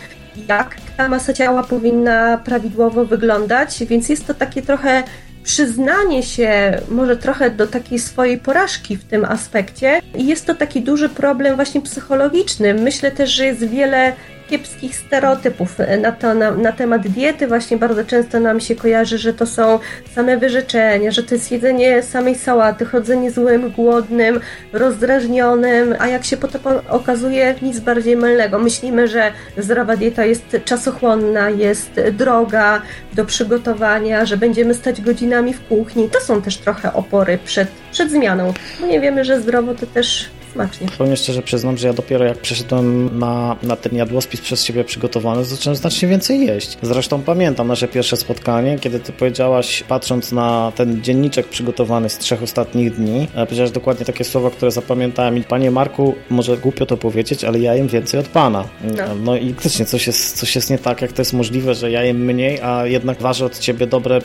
[0.48, 5.02] jak ta masa ciała powinna prawidłowo wyglądać, więc jest to takie trochę
[5.44, 10.82] przyznanie się może trochę do takiej swojej porażki w tym aspekcie i jest to taki
[10.82, 12.74] duży problem właśnie psychologiczny.
[12.74, 14.12] Myślę też, że jest wiele
[14.50, 17.46] kiepskich stereotypów na, to, na, na, temat diety.
[17.46, 19.78] Właśnie bardzo często nam się kojarzy, że to są
[20.14, 24.40] same wyrzeczenia, że to jest jedzenie samej sałaty, chodzenie złym, głodnym,
[24.72, 28.58] rozdrażnionym, a jak się potem okazuje, nic bardziej mylnego.
[28.58, 32.82] Myślimy, że zdrowa dieta jest czasochłonna, jest droga
[33.12, 36.08] do przygotowania, że będziemy stać godzinami w kuchni.
[36.08, 38.52] To są też trochę opory przed, przed zmianą.
[38.80, 40.88] Bo nie wiemy, że zdrowo to też smacznie.
[40.98, 45.44] Powiem szczerze, przyznam, że ja dopiero jak przeszedłem na, na ten jadłospis przez Ciebie przygotowany,
[45.44, 46.78] zacząłem znacznie więcej jeść.
[46.82, 52.42] Zresztą pamiętam nasze pierwsze spotkanie, kiedy Ty powiedziałaś, patrząc na ten dzienniczek przygotowany z trzech
[52.42, 56.96] ostatnich dni, e, powiedziałaś dokładnie takie słowa, które zapamiętałem i Panie Marku, może głupio to
[56.96, 58.64] powiedzieć, ale ja jem więcej od Pana.
[58.84, 61.90] No, no i faktycznie coś jest, coś jest nie tak, jak to jest możliwe, że
[61.90, 64.20] ja jem mniej, a jednak ważę od Ciebie dobre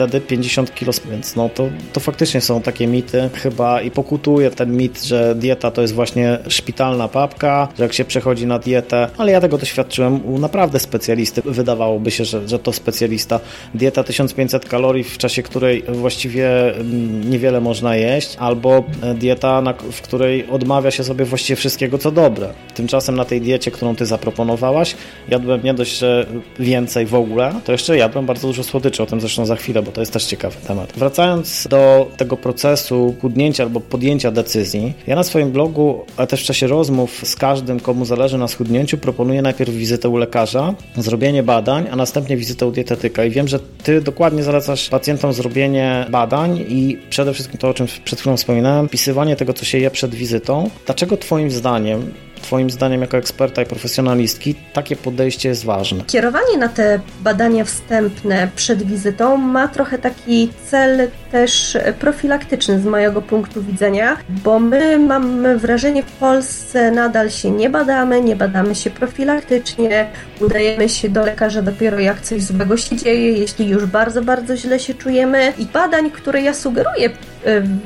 [0.00, 4.76] wtedy 50 kilo, więc no to, to faktycznie są takie mity chyba i pokutuje ten
[4.76, 9.32] mit, że dieta to jest właśnie szpitalna papka, że jak się przechodzi na dietę, ale
[9.32, 11.42] ja tego doświadczyłem u naprawdę specjalisty.
[11.44, 13.40] Wydawałoby się, że, że to specjalista.
[13.74, 18.84] Dieta 1500 kalorii, w czasie której właściwie mm, niewiele można jeść, albo
[19.14, 22.48] dieta, na, w której odmawia się sobie właściwie wszystkiego, co dobre.
[22.74, 24.96] Tymczasem na tej diecie, którą ty zaproponowałaś,
[25.28, 26.26] jadłem nie dość, że
[26.58, 29.94] więcej w ogóle, to jeszcze jadłem bardzo dużo słodyczy, o tym zresztą za chwilę bo
[29.94, 30.92] to jest też ciekawy temat.
[30.96, 36.44] Wracając do tego procesu chudnięcia albo podjęcia decyzji, ja na swoim blogu, ale też w
[36.44, 41.86] czasie rozmów z każdym, komu zależy na schudnięciu, proponuję najpierw wizytę u lekarza, zrobienie badań,
[41.90, 43.24] a następnie wizytę u dietetyka.
[43.24, 47.86] I wiem, że ty dokładnie zalecasz pacjentom zrobienie badań i przede wszystkim to, o czym
[48.04, 50.70] przed chwilą wspominałem, wpisywanie tego, co się je przed wizytą.
[50.86, 56.04] Dlaczego Twoim zdaniem Twoim zdaniem, jako eksperta i profesjonalistki, takie podejście jest ważne?
[56.04, 63.22] Kierowanie na te badania wstępne przed wizytą ma trochę taki cel też profilaktyczny z mojego
[63.22, 68.90] punktu widzenia, bo my mamy wrażenie, w Polsce nadal się nie badamy, nie badamy się
[68.90, 70.06] profilaktycznie,
[70.40, 74.80] udajemy się do lekarza dopiero jak coś złego się dzieje, jeśli już bardzo, bardzo źle
[74.80, 75.52] się czujemy.
[75.58, 77.12] I badań, które ja sugeruję y,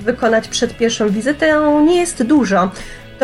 [0.01, 2.71] wykonać przed pierwszą wizytą, nie jest dużo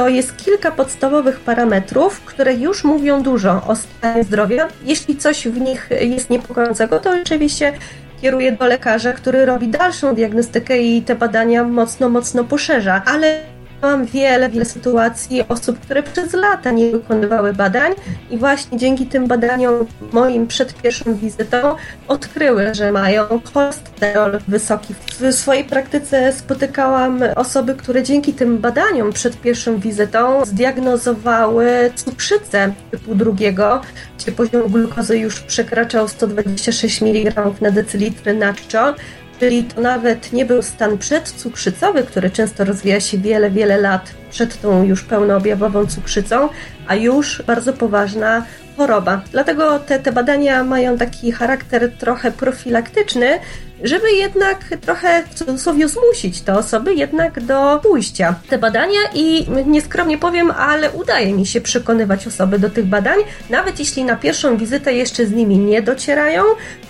[0.00, 4.68] to jest kilka podstawowych parametrów, które już mówią dużo o stanie zdrowia.
[4.84, 7.72] Jeśli coś w nich jest niepokojącego, to oczywiście
[8.22, 13.02] kieruję do lekarza, który robi dalszą diagnostykę i te badania mocno, mocno poszerza.
[13.06, 13.40] Ale
[13.82, 17.92] Miałam wiele, wiele sytuacji osób, które przez lata nie wykonywały badań
[18.30, 21.76] i właśnie dzięki tym badaniom moim przed pierwszą wizytą
[22.08, 24.94] odkryły, że mają cholesterol wysoki.
[25.20, 33.14] W swojej praktyce spotykałam osoby, które dzięki tym badaniom przed pierwszą wizytą zdiagnozowały cukrzycę typu
[33.14, 33.80] drugiego,
[34.18, 38.94] gdzie poziom glukozy już przekraczał 126 mg na decylitry na czczo
[39.40, 44.60] czyli to nawet nie był stan przedcukrzycowy, który często rozwija się wiele, wiele lat przed
[44.60, 46.48] tą już pełnoobjawową cukrzycą,
[46.86, 48.44] a już bardzo poważna
[48.76, 49.22] choroba.
[49.32, 53.38] Dlatego te, te badania mają taki charakter trochę profilaktyczny,
[53.82, 60.18] żeby jednak trochę w cudzysłowie zmusić te osoby jednak do pójścia te badania i nieskromnie
[60.18, 63.18] powiem, ale udaje mi się przekonywać osoby do tych badań,
[63.50, 66.42] nawet jeśli na pierwszą wizytę jeszcze z nimi nie docierają,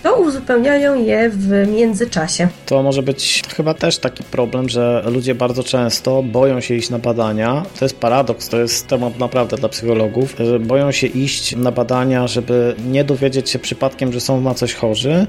[0.03, 2.49] to uzupełniają je w międzyczasie.
[2.67, 6.99] To może być chyba też taki problem, że ludzie bardzo często boją się iść na
[6.99, 7.63] badania.
[7.79, 12.27] To jest paradoks, to jest temat naprawdę dla psychologów, że boją się iść na badania,
[12.27, 15.27] żeby nie dowiedzieć się przypadkiem, że są na coś chorzy,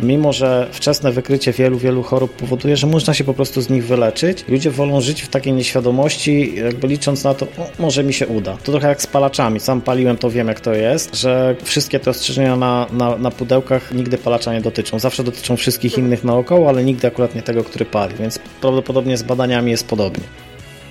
[0.00, 3.86] mimo że wczesne wykrycie wielu, wielu chorób powoduje, że można się po prostu z nich
[3.86, 4.44] wyleczyć.
[4.48, 7.46] Ludzie wolą żyć w takiej nieświadomości, jakby licząc na to,
[7.78, 8.56] może mi się uda.
[8.64, 9.60] To trochę jak z palaczami.
[9.60, 13.92] Sam paliłem, to wiem jak to jest, że wszystkie te ostrzeżenia na, na, na pudełkach
[13.92, 14.98] nigdy palacza nie dotyczą.
[14.98, 19.22] Zawsze dotyczą wszystkich innych naokoło, ale nigdy akurat nie tego, który pali, więc prawdopodobnie z
[19.22, 20.24] badaniami jest podobnie.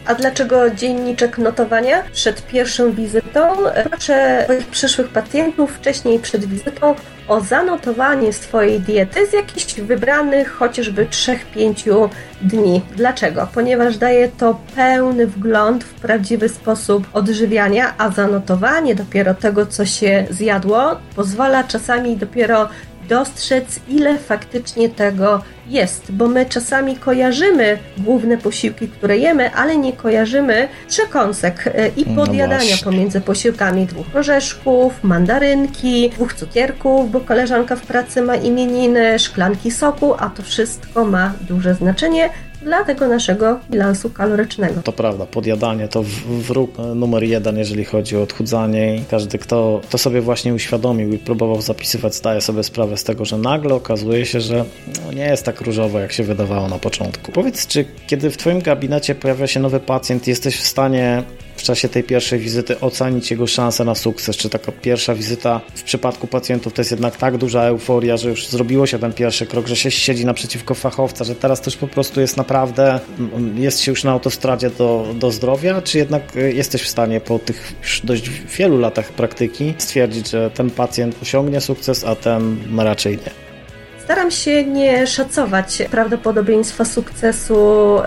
[0.06, 2.04] A dlaczego dzienniczek notowania?
[2.14, 3.56] Przed pierwszą wizytą
[3.90, 6.96] proszę swoich przyszłych pacjentów wcześniej przed wizytą
[7.28, 12.10] o zanotowanie swojej diety z jakichś wybranych chociażby 3-5
[12.42, 12.82] dni.
[12.96, 13.48] Dlaczego?
[13.54, 20.26] Ponieważ daje to pełny wgląd w prawdziwy sposób odżywiania, a zanotowanie dopiero tego, co się
[20.30, 22.70] zjadło, pozwala czasami dopiero
[23.10, 29.94] dostrzec, ile faktycznie tego jest, bo my czasami kojarzymy główne posiłki, które jemy, ale nie
[29.94, 37.20] kojarzymy przekąsek e, i no podjadania no pomiędzy posiłkami dwóch orzeszków, mandarynki, dwóch cukierków, bo
[37.20, 42.30] koleżanka w pracy ma imieniny, szklanki soku, a to wszystko ma duże znaczenie
[42.64, 44.82] dla tego naszego bilansu kalorycznego.
[44.82, 50.22] To prawda, podjadanie to wróg numer jeden, jeżeli chodzi o odchudzanie każdy, kto to sobie
[50.22, 54.66] właśnie uświadomił i próbował zapisywać, zdaje sobie sprawę z tego, że nagle okazuje się, że
[55.06, 57.32] no, nie jest tak różowo, jak się wydawało na początku.
[57.32, 61.24] Powiedz, czy kiedy w Twoim gabinecie pojawia się nowy pacjent, jesteś w stanie
[61.64, 64.38] w czasie tej pierwszej wizyty ocenić jego szanse na sukces?
[64.38, 68.48] Czy taka pierwsza wizyta w przypadku pacjentów to jest jednak tak duża euforia, że już
[68.48, 72.22] zrobiło się ten pierwszy krok, że się siedzi naprzeciwko fachowca, że teraz już po prostu
[72.22, 73.00] jest naprawdę,
[73.56, 77.40] jest się już na autostradzie do, do zdrowia, czy jednak y, jesteś w stanie po
[77.40, 83.18] tych już dość wielu latach praktyki stwierdzić, że ten pacjent osiągnie sukces, a ten raczej
[83.18, 83.43] nie?
[84.04, 87.56] Staram się nie szacować prawdopodobieństwa sukcesu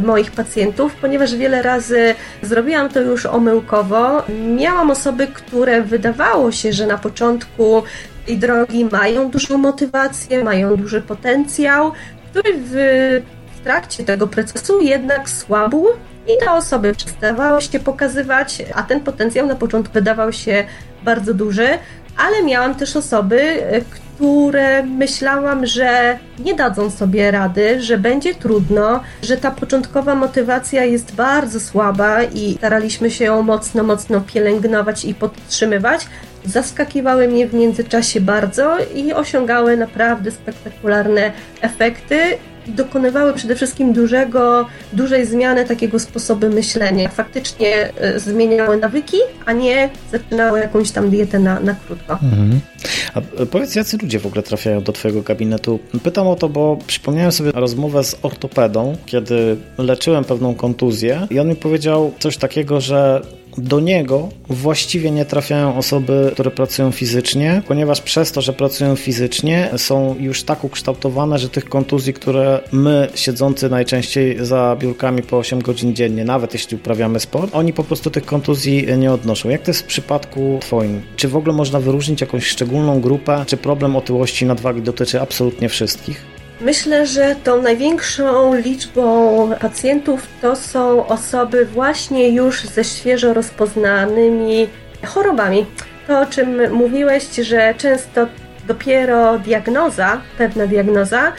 [0.04, 4.22] moich pacjentów, ponieważ wiele razy zrobiłam to już omyłkowo.
[4.56, 7.82] Miałam osoby, które wydawało się, że na początku
[8.26, 11.92] tej drogi mają dużą motywację, mają duży potencjał,
[12.30, 12.70] który w,
[13.56, 15.86] w trakcie tego procesu jednak słabł
[16.26, 20.64] i te osoby przestawały się pokazywać, a ten potencjał na początku wydawał się
[21.02, 21.68] bardzo duży,
[22.16, 29.00] ale miałam też osoby, które które myślałam, że nie dadzą sobie rady, że będzie trudno,
[29.22, 35.14] że ta początkowa motywacja jest bardzo słaba i staraliśmy się ją mocno, mocno pielęgnować i
[35.14, 36.06] podtrzymywać.
[36.44, 42.16] Zaskakiwały mnie w międzyczasie bardzo i osiągały naprawdę spektakularne efekty
[42.68, 47.08] dokonywały przede wszystkim dużego, dużej zmiany takiego sposobu myślenia.
[47.08, 52.12] Faktycznie e, zmieniały nawyki, a nie zaczynały jakąś tam dietę na, na krótko.
[52.12, 52.60] Mhm.
[53.14, 55.78] A e, powiedz, jacy ludzie w ogóle trafiają do Twojego gabinetu?
[56.02, 61.48] Pytam o to, bo przypomniałem sobie rozmowę z ortopedą, kiedy leczyłem pewną kontuzję i on
[61.48, 63.22] mi powiedział coś takiego, że
[63.58, 69.70] do niego właściwie nie trafiają osoby, które pracują fizycznie, ponieważ przez to, że pracują fizycznie,
[69.76, 75.62] są już tak ukształtowane, że tych kontuzji, które my, siedzący najczęściej za biurkami po 8
[75.62, 79.48] godzin dziennie, nawet jeśli uprawiamy sport, oni po prostu tych kontuzji nie odnoszą.
[79.48, 81.02] Jak to jest w przypadku Twoim?
[81.16, 83.44] Czy w ogóle można wyróżnić jakąś szczególną grupę?
[83.46, 86.35] Czy problem otyłości nadwagi dotyczy absolutnie wszystkich?
[86.60, 94.68] Myślę, że tą największą liczbą pacjentów to są osoby właśnie już ze świeżo rozpoznanymi
[95.06, 95.66] chorobami.
[96.06, 98.26] To, o czym mówiłeś, że często
[98.68, 101.32] dopiero diagnoza, pewna diagnoza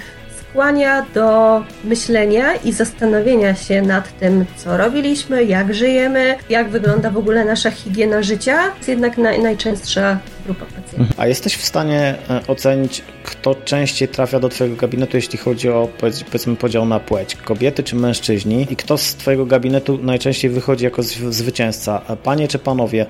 [0.57, 7.17] skłania do myślenia i zastanowienia się nad tym, co robiliśmy, jak żyjemy, jak wygląda w
[7.17, 8.75] ogóle nasza higiena życia.
[8.77, 11.19] Jest jednak naj, najczęstsza grupa pacjentów.
[11.19, 15.87] A jesteś w stanie e, ocenić, kto częściej trafia do Twojego gabinetu, jeśli chodzi o
[15.99, 17.35] powiedzmy podział na płeć?
[17.35, 18.67] Kobiety czy mężczyźni?
[18.69, 22.01] I kto z Twojego gabinetu najczęściej wychodzi jako zwycięzca?
[22.23, 23.05] Panie czy panowie?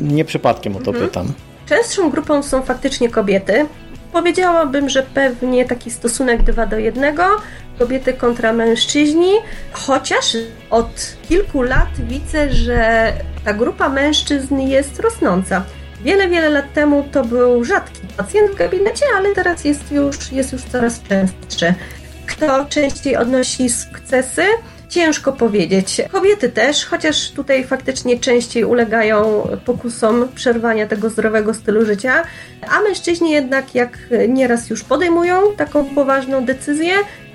[0.00, 1.08] Nie przypadkiem o to mhm.
[1.08, 1.32] pytam.
[1.68, 3.66] Częstszą grupą są faktycznie kobiety.
[4.12, 7.16] Powiedziałabym, że pewnie taki stosunek 2 do 1,
[7.78, 9.32] kobiety kontra mężczyźni,
[9.72, 10.36] chociaż
[10.70, 13.12] od kilku lat widzę, że
[13.44, 15.64] ta grupa mężczyzn jest rosnąca.
[16.02, 20.52] Wiele, wiele lat temu to był rzadki pacjent w gabinecie, ale teraz jest już, jest
[20.52, 21.74] już coraz częstszy.
[22.26, 24.42] Kto częściej odnosi sukcesy?
[24.88, 26.02] Ciężko powiedzieć.
[26.12, 32.24] Kobiety też, chociaż tutaj faktycznie częściej ulegają pokusom przerwania tego zdrowego stylu życia,
[32.68, 36.92] a mężczyźni jednak jak nieraz już podejmują taką poważną decyzję,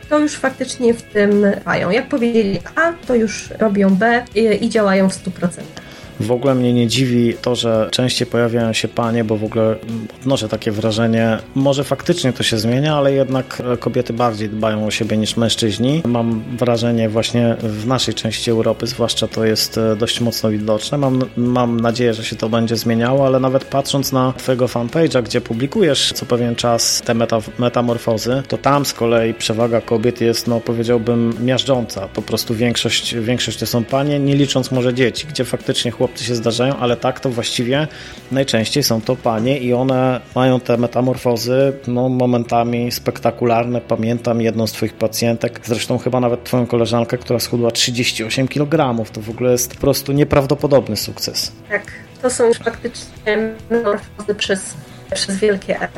[0.10, 1.90] to już faktycznie w tym trwają.
[1.90, 5.83] Jak powiedzieli A, to już robią B i, i działają w 100%.
[6.20, 9.76] W ogóle mnie nie dziwi to, że częściej pojawiają się panie, bo w ogóle
[10.22, 15.18] odnoszę takie wrażenie, może faktycznie to się zmienia, ale jednak kobiety bardziej dbają o siebie
[15.18, 16.02] niż mężczyźni.
[16.06, 20.98] Mam wrażenie właśnie w naszej części Europy, zwłaszcza to jest e, dość mocno widoczne.
[20.98, 25.42] Mam, mam nadzieję, że się to będzie zmieniało, ale nawet patrząc na twojego fanpage'a, gdzie
[25.42, 30.60] publikujesz co pewien czas te meta, metamorfozy, to tam z kolei przewaga kobiet jest, no
[30.60, 32.08] powiedziałbym, miażdżąca.
[32.08, 36.24] Po prostu większość, większość to są panie, nie licząc może dzieci, gdzie faktycznie chłop chłopcy
[36.24, 37.88] się zdarzają, ale tak to właściwie
[38.32, 43.82] najczęściej są to panie i one mają te metamorfozy no, momentami spektakularne.
[43.82, 49.06] Pamiętam jedną z twoich pacjentek, zresztą chyba nawet twoją koleżankę, która schudła 38 kg.
[49.14, 51.52] To w ogóle jest po prostu nieprawdopodobny sukces.
[51.70, 51.92] Tak,
[52.22, 53.38] to są już faktycznie
[53.70, 54.74] metamorfozy przez,
[55.14, 55.90] przez wielkie M.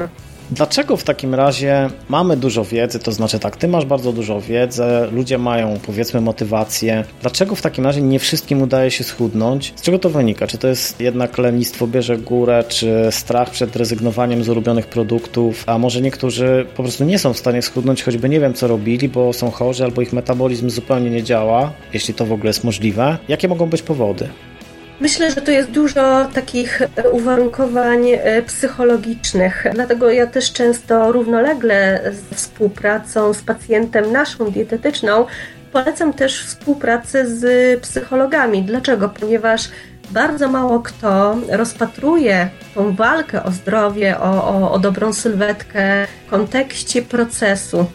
[0.52, 4.84] Dlaczego w takim razie mamy dużo wiedzy, to znaczy tak, ty masz bardzo dużo wiedzy,
[5.12, 7.04] ludzie mają powiedzmy motywację.
[7.22, 9.74] Dlaczego w takim razie nie wszystkim udaje się schudnąć?
[9.76, 10.48] Z czego to wynika?
[10.48, 15.78] Czy to jest jednak lenistwo bierze górę, czy strach przed rezygnowaniem z ulubionych produktów, a
[15.78, 19.34] może niektórzy po prostu nie są w stanie schudnąć, choćby nie wiem co robili, bo
[19.34, 23.18] są chorzy albo ich metabolizm zupełnie nie działa, jeśli to w ogóle jest możliwe.
[23.28, 24.30] Jakie mogą być powody?
[25.00, 26.82] Myślę, że to jest dużo takich
[27.12, 29.66] uwarunkowań e, psychologicznych.
[29.74, 35.26] Dlatego ja też często równolegle z współpracą z pacjentem naszą dietetyczną
[35.76, 37.46] polecam też współpracę z
[37.82, 38.64] psychologami.
[38.64, 39.10] Dlaczego?
[39.10, 39.70] Ponieważ
[40.12, 47.02] bardzo mało kto rozpatruje tą walkę o zdrowie, o, o, o dobrą sylwetkę w kontekście
[47.02, 47.86] procesu.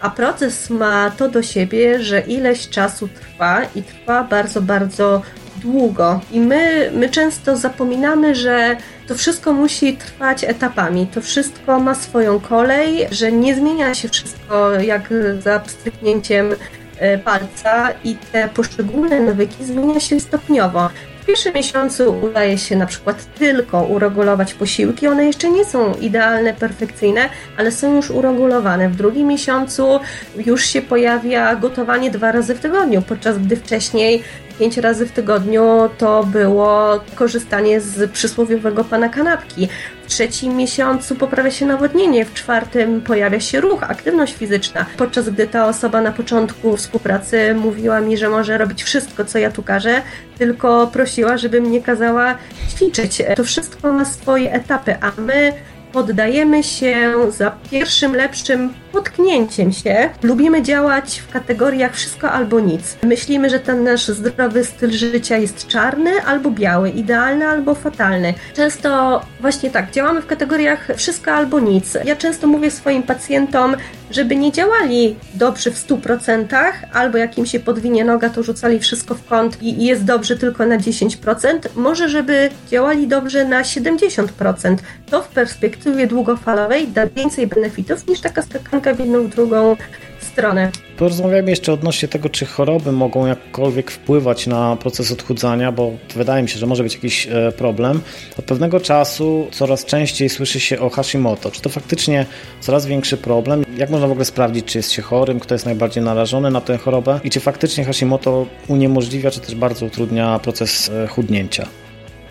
[0.00, 5.22] A proces ma to do siebie, że ileś czasu trwa i trwa bardzo, bardzo
[5.62, 6.20] długo.
[6.32, 8.76] I my, my często zapominamy, że
[9.08, 11.06] to wszystko musi trwać etapami.
[11.06, 16.54] To wszystko ma swoją kolej, że nie zmienia się wszystko jak za pstryknięciem
[16.98, 20.90] e, palca i te poszczególne nawyki zmienia się stopniowo.
[21.26, 25.08] W pierwszym miesiącu udaje się na przykład tylko uregulować posiłki.
[25.08, 28.88] One jeszcze nie są idealne, perfekcyjne, ale są już uregulowane.
[28.88, 30.00] W drugim miesiącu
[30.46, 34.22] już się pojawia gotowanie dwa razy w tygodniu, podczas gdy wcześniej
[34.58, 39.68] pięć razy w tygodniu to było korzystanie z przysłowiowego pana kanapki.
[40.04, 44.86] W trzecim miesiącu poprawia się nawodnienie, w czwartym pojawia się ruch, aktywność fizyczna.
[44.96, 49.50] Podczas gdy ta osoba na początku współpracy mówiła mi, że może robić wszystko, co ja
[49.50, 50.02] tu każę,
[50.38, 52.34] tylko prosiła, żebym nie kazała
[52.70, 53.22] ćwiczyć.
[53.36, 55.52] To wszystko ma swoje etapy, a my
[55.92, 60.10] poddajemy się za pierwszym lepszym potknięciem się.
[60.22, 62.96] Lubimy działać w kategoriach wszystko albo nic.
[63.02, 68.34] Myślimy, że ten nasz zdrowy styl życia jest czarny albo biały, idealny albo fatalny.
[68.54, 71.98] Często właśnie tak, działamy w kategoriach wszystko albo nic.
[72.04, 73.76] Ja często mówię swoim pacjentom,
[74.10, 76.46] żeby nie działali dobrze w 100%,
[76.92, 80.66] albo jak im się podwinie noga, to rzucali wszystko w kąt i jest dobrze tylko
[80.66, 81.58] na 10%.
[81.76, 84.76] Może, żeby działali dobrze na 70%.
[85.10, 89.76] To w perspektywie długofalowej da więcej benefitów niż taka skakanka w jedną, drugą
[90.20, 90.70] stronę.
[90.96, 96.48] Porozmawiamy jeszcze odnośnie tego, czy choroby mogą jakkolwiek wpływać na proces odchudzania, bo wydaje mi
[96.48, 98.00] się, że może być jakiś e, problem.
[98.38, 101.50] Od pewnego czasu coraz częściej słyszy się o Hashimoto.
[101.50, 102.26] Czy to faktycznie
[102.60, 103.64] coraz większy problem?
[103.76, 106.78] Jak można w ogóle sprawdzić, czy jest się chorym, kto jest najbardziej narażony na tę
[106.78, 111.66] chorobę i czy faktycznie Hashimoto uniemożliwia, czy też bardzo utrudnia proces e, chudnięcia?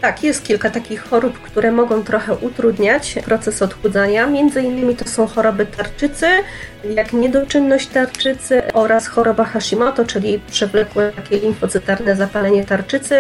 [0.06, 4.28] Tak, jest kilka takich chorób, które mogą trochę utrudniać proces odchudzania.
[4.28, 6.28] Między innymi to są choroby tarczycy,
[6.94, 13.16] jak niedoczynność tarczycy oraz choroba Hashimoto, czyli przewlekłe takie limfocytarne zapalenie tarczycy.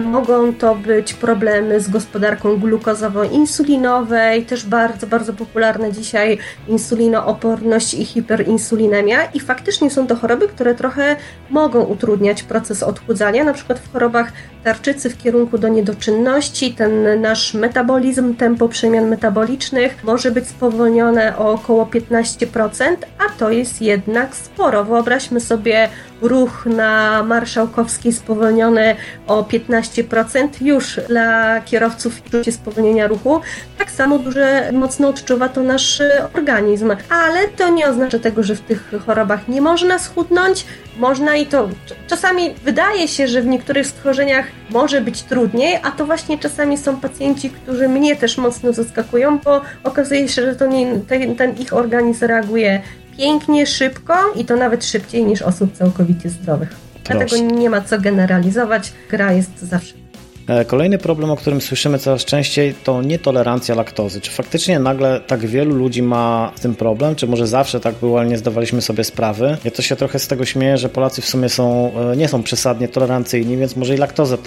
[0.00, 6.38] Mogą to być problemy z gospodarką glukozowo-insulinowej, też bardzo, bardzo popularne dzisiaj
[6.68, 11.16] insulinooporność i hiperinsulinemia i faktycznie są to choroby, które trochę
[11.50, 14.32] mogą utrudniać proces odchudzania, na przykład w chorobach
[14.64, 21.52] tarczycy w kierunku do niedoczynności, ten nasz metabolizm, tempo przemian metabolicznych może być spowolnione o
[21.52, 24.84] około 15%, a to jest jednak sporo.
[24.84, 25.88] Wyobraźmy sobie
[26.22, 28.96] ruch na Marszałkowskiej spowolniony
[29.26, 33.40] o 15% już dla kierowców czucie spowolnienia ruchu.
[33.78, 36.02] Tak samo duże, mocno odczuwa to nasz
[36.34, 36.96] organizm.
[37.10, 40.66] Ale to nie oznacza tego, że w tych chorobach nie można schudnąć.
[40.98, 41.68] Można i to
[42.06, 47.00] czasami wydaje się, że w niektórych stworzeniach może być trudniej, a to właśnie czasami są
[47.00, 51.74] pacjenci, którzy mnie też mocno zaskakują, bo okazuje się, że to nie, ten, ten ich
[51.74, 52.80] organizm reaguje
[53.18, 56.68] pięknie, szybko i to nawet szybciej niż osób całkowicie zdrowych.
[57.04, 57.26] Proszę.
[57.26, 60.07] Dlatego nie ma co generalizować, gra jest zawsze.
[60.48, 64.20] E, kolejny problem, o którym słyszymy coraz częściej, to nietolerancja laktozy.
[64.20, 67.14] Czy faktycznie nagle tak wielu ludzi ma z tym problem?
[67.14, 69.56] Czy może zawsze tak było, ale nie zdawaliśmy sobie sprawy?
[69.64, 72.42] Ja to się trochę z tego śmieję, że Polacy w sumie są, e, nie są
[72.42, 74.38] przesadnie tolerancyjni, więc może i laktozę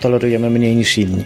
[0.00, 1.24] tolerujemy mniej niż inni.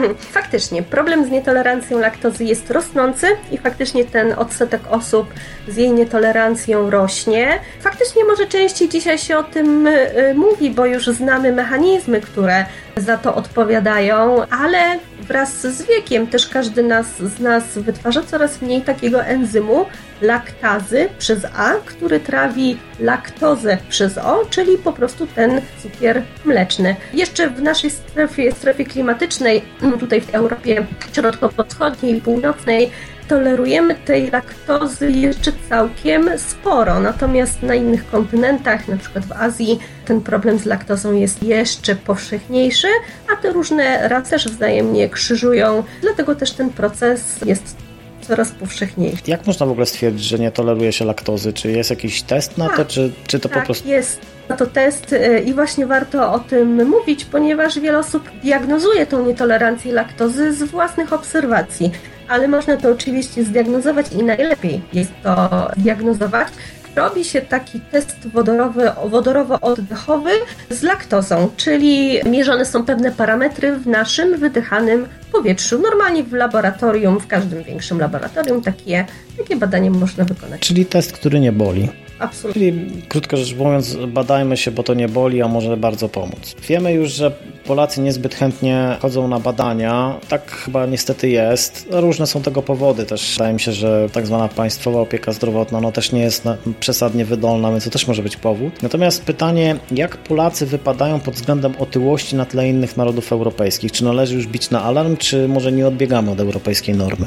[0.38, 5.34] Faktycznie, problem z nietolerancją laktozy jest rosnący i faktycznie ten odsetek osób
[5.68, 7.60] z jej nietolerancją rośnie.
[7.80, 12.66] Faktycznie może częściej dzisiaj się o tym y, mówi, bo już znamy mechanizmy, które
[12.96, 18.82] za to odpowiadają, ale wraz z wiekiem też każdy nas, z nas wytwarza coraz mniej
[18.82, 19.86] takiego enzymu
[20.22, 26.96] laktazy przez A, który trawi laktozę przez O, czyli po prostu ten cukier mleczny.
[27.14, 29.62] Jeszcze w naszej strefie, strefie klimatycznej,
[30.00, 32.90] tutaj w Europie Środkowo-Wschodniej i Północnej,
[33.28, 40.20] tolerujemy tej laktozy jeszcze całkiem sporo, natomiast na innych kontynentach, na przykład w Azji, ten
[40.20, 42.88] problem z laktozą jest jeszcze powszechniejszy,
[43.32, 47.81] a te różne rasy też wzajemnie krzyżują, dlatego też ten proces jest
[48.26, 49.22] coraz powszechniejszy.
[49.26, 51.52] Jak można w ogóle stwierdzić, że nie toleruje się laktozy?
[51.52, 52.86] Czy jest jakiś test na to, tak.
[52.86, 53.88] czy, czy to tak, po prostu...
[53.88, 59.06] jest na to test y, i właśnie warto o tym mówić, ponieważ wiele osób diagnozuje
[59.06, 61.90] tą nietolerancję laktozy z własnych obserwacji
[62.32, 66.48] ale można to oczywiście zdiagnozować i najlepiej jest to zdiagnozować.
[66.96, 70.30] Robi się taki test wodorowy, wodorowo-oddechowy
[70.70, 75.78] z laktozą, czyli mierzone są pewne parametry w naszym wydychanym powietrzu.
[75.78, 79.06] Normalnie w laboratorium, w każdym większym laboratorium takie,
[79.38, 80.60] takie badanie można wykonać.
[80.60, 81.88] Czyli test, który nie boli.
[82.22, 82.72] Absolutnie.
[82.72, 86.54] Czyli krótko rzecz mówiąc, badajmy się, bo to nie boli, a może bardzo pomóc.
[86.68, 87.32] Wiemy już, że
[87.66, 90.20] Polacy niezbyt chętnie chodzą na badania.
[90.28, 91.88] Tak chyba niestety jest.
[91.90, 93.32] Różne są tego powody też.
[93.32, 96.44] Wydaje mi się, że tak zwana państwowa opieka zdrowotna no, też nie jest
[96.80, 98.82] przesadnie wydolna, więc to też może być powód.
[98.82, 103.92] Natomiast pytanie, jak Polacy wypadają pod względem otyłości na tle innych narodów europejskich?
[103.92, 107.26] Czy należy już bić na alarm, czy może nie odbiegamy od europejskiej normy?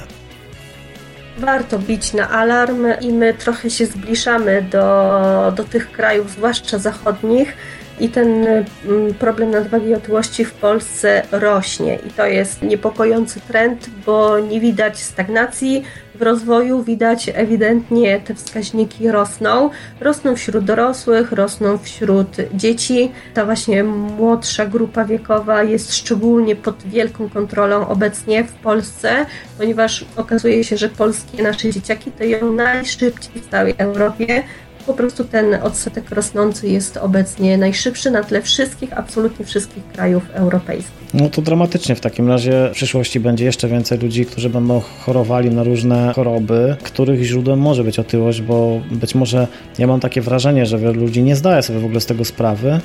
[1.37, 7.57] Warto bić na alarm i my trochę się zbliżamy do, do tych krajów, zwłaszcza zachodnich,
[7.99, 11.95] i ten mm, problem nadwagi i otyłości w Polsce rośnie.
[11.95, 15.83] I to jest niepokojący trend, bo nie widać stagnacji
[16.15, 19.69] w rozwoju, widać ewidentnie te wskaźniki rosną.
[19.99, 23.11] Rosną wśród dorosłych, rosną wśród dzieci.
[23.33, 29.25] Ta właśnie młodsza grupa wiekowa jest szczególnie pod wielką kontrolą obecnie w Polsce,
[29.57, 34.43] ponieważ okazuje się, że polskie nasze dzieciaki to ją najszybciej w całej Europie
[34.85, 41.05] po prostu ten odsetek rosnący jest obecnie najszybszy na tle wszystkich, absolutnie wszystkich krajów europejskich.
[41.13, 45.49] No to dramatycznie w takim razie w przyszłości będzie jeszcze więcej ludzi, którzy będą chorowali
[45.49, 49.47] na różne choroby, których źródłem może być otyłość, bo być może
[49.79, 52.79] ja mam takie wrażenie, że wielu ludzi nie zdaje sobie w ogóle z tego sprawy,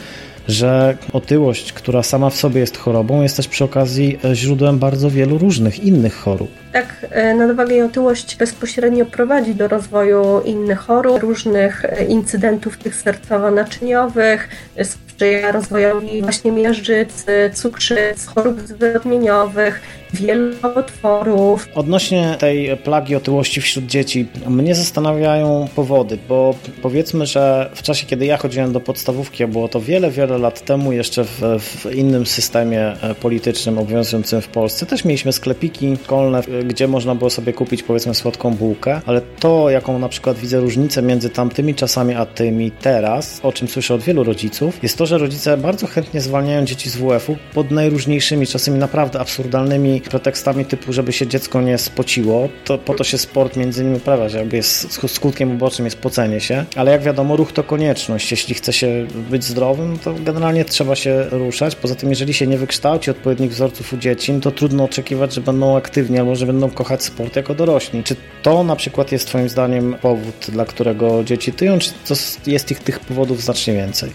[0.51, 5.11] że otyłość, która sama w sobie jest chorobą, jest też przy okazji e, źródłem bardzo
[5.11, 6.51] wielu różnych innych chorób.
[6.73, 14.49] Tak, e, nadwaga otyłość bezpośrednio prowadzi do rozwoju innych chorób, różnych e, incydentów tych sercowo-naczyniowych,
[14.83, 19.81] sprzyja rozwojowi właśnie miażdżycy, cukrzyc, chorób zwyrodnieniowych,
[20.15, 21.69] wielu otworów.
[21.75, 28.27] Odnośnie tej plagi otyłości wśród dzieci, mnie zastanawiają powody, bo powiedzmy, że w czasie, kiedy
[28.27, 32.81] ja chodziłem do podstawówki, było to wiele, wiele lat temu, jeszcze w, w innym systemie
[33.03, 38.15] e, politycznym obowiązującym w Polsce, też mieliśmy sklepiki szkolne, gdzie można było sobie kupić powiedzmy
[38.15, 43.41] słodką bułkę, ale to, jaką na przykład widzę różnicę między tamtymi czasami a tymi teraz,
[43.43, 46.97] o czym słyszę od wielu rodziców, jest to, że rodzice bardzo chętnie zwalniają dzieci z
[46.97, 52.49] WF-u pod najróżniejszymi, czasami naprawdę absurdalnymi pretekstami typu, żeby się dziecko nie spociło.
[52.65, 56.65] To, po to się sport między innymi uprawia, jakby jest skutkiem ubocznym jest pocenie się,
[56.77, 58.31] ale jak wiadomo ruch to konieczność.
[58.31, 61.77] Jeśli chce się być zdrowym, to generalnie trzeba się ruszać.
[61.77, 65.77] Poza tym, jeżeli się nie wykształci odpowiednich wzorców u dzieci, to trudno oczekiwać, że będą
[65.77, 68.05] aktywni albo że będą kochać sport jako dorośli.
[68.05, 72.15] Czy to na przykład jest Twoim zdaniem powód, dla którego dzieci tyją, czy
[72.47, 74.11] jest ich tych powodów znacznie więcej?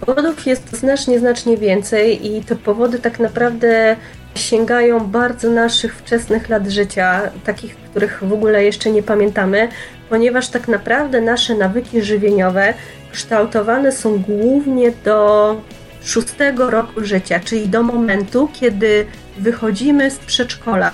[0.00, 3.96] Powodów jest znacznie, znacznie więcej i te powody tak naprawdę
[4.34, 9.68] sięgają bardzo naszych wczesnych lat życia, takich, których w ogóle jeszcze nie pamiętamy,
[10.08, 12.74] ponieważ tak naprawdę nasze nawyki żywieniowe
[13.12, 15.56] kształtowane są głównie do
[16.04, 19.06] szóstego roku życia, czyli do momentu, kiedy
[19.38, 20.90] wychodzimy z przedszkola.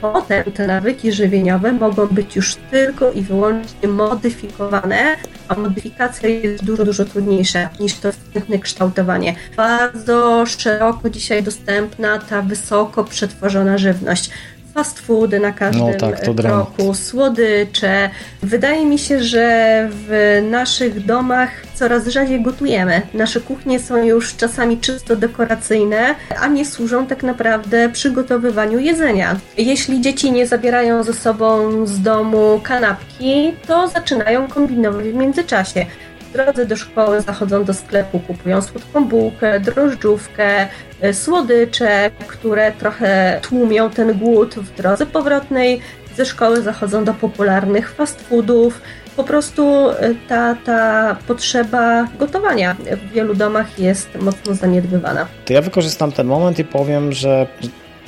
[0.00, 5.16] Potem te nawyki żywieniowe mogą być już tylko i wyłącznie modyfikowane,
[5.48, 9.34] a modyfikacja jest dużo, dużo trudniejsza niż to wstępne kształtowanie.
[9.56, 14.30] Bardzo szeroko dzisiaj dostępna ta wysoko przetworzona żywność
[14.74, 18.10] fast foody na każdym no tak, kroku, słodycze.
[18.42, 23.02] Wydaje mi się, że w naszych domach coraz rzadziej gotujemy.
[23.14, 29.36] Nasze kuchnie są już czasami czysto dekoracyjne, a nie służą tak naprawdę przygotowywaniu jedzenia.
[29.58, 35.86] Jeśli dzieci nie zabierają ze sobą z domu kanapki, to zaczynają kombinować w międzyczasie.
[36.30, 40.68] W drodze do szkoły zachodzą do sklepu, kupują słodką bułkę, drożdżówkę,
[41.04, 44.54] y, słodycze, które trochę tłumią ten głód.
[44.54, 45.80] W drodze powrotnej
[46.16, 48.80] ze szkoły zachodzą do popularnych fast foodów.
[49.16, 49.94] Po prostu y,
[50.28, 55.26] ta, ta potrzeba gotowania w wielu domach jest mocno zaniedbywana.
[55.44, 57.46] To ja wykorzystam ten moment i powiem, że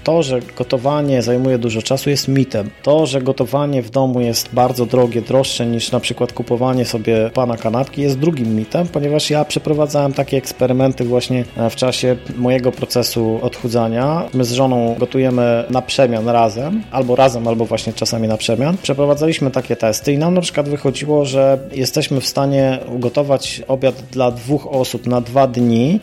[0.04, 2.70] to, że gotowanie zajmuje dużo czasu jest mitem.
[2.82, 7.56] To, że gotowanie w domu jest bardzo drogie, droższe niż na przykład kupowanie sobie pana
[7.56, 13.38] kanapki jest drugim mitem, ponieważ ja przeprowadzałem takie eksperymenty właśnie e, w czasie mojego procesu
[13.42, 14.28] odchudzania.
[14.34, 18.76] My z żoną gotujemy na przemian razem, albo razem, albo właśnie czasami na przemian.
[18.82, 24.30] Przeprowadzaliśmy takie testy i nam na przykład wychodziło, że jesteśmy w stanie ugotować obiad dla
[24.30, 26.00] dwóch osób na dwa dni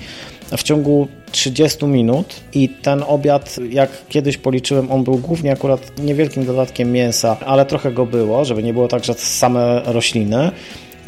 [0.58, 6.46] w ciągu 30 minut i ten obiad, jak kiedyś policzyłem, on był głównie akurat niewielkim
[6.46, 10.52] dodatkiem mięsa, ale trochę go było, żeby nie było tak, że same rośliny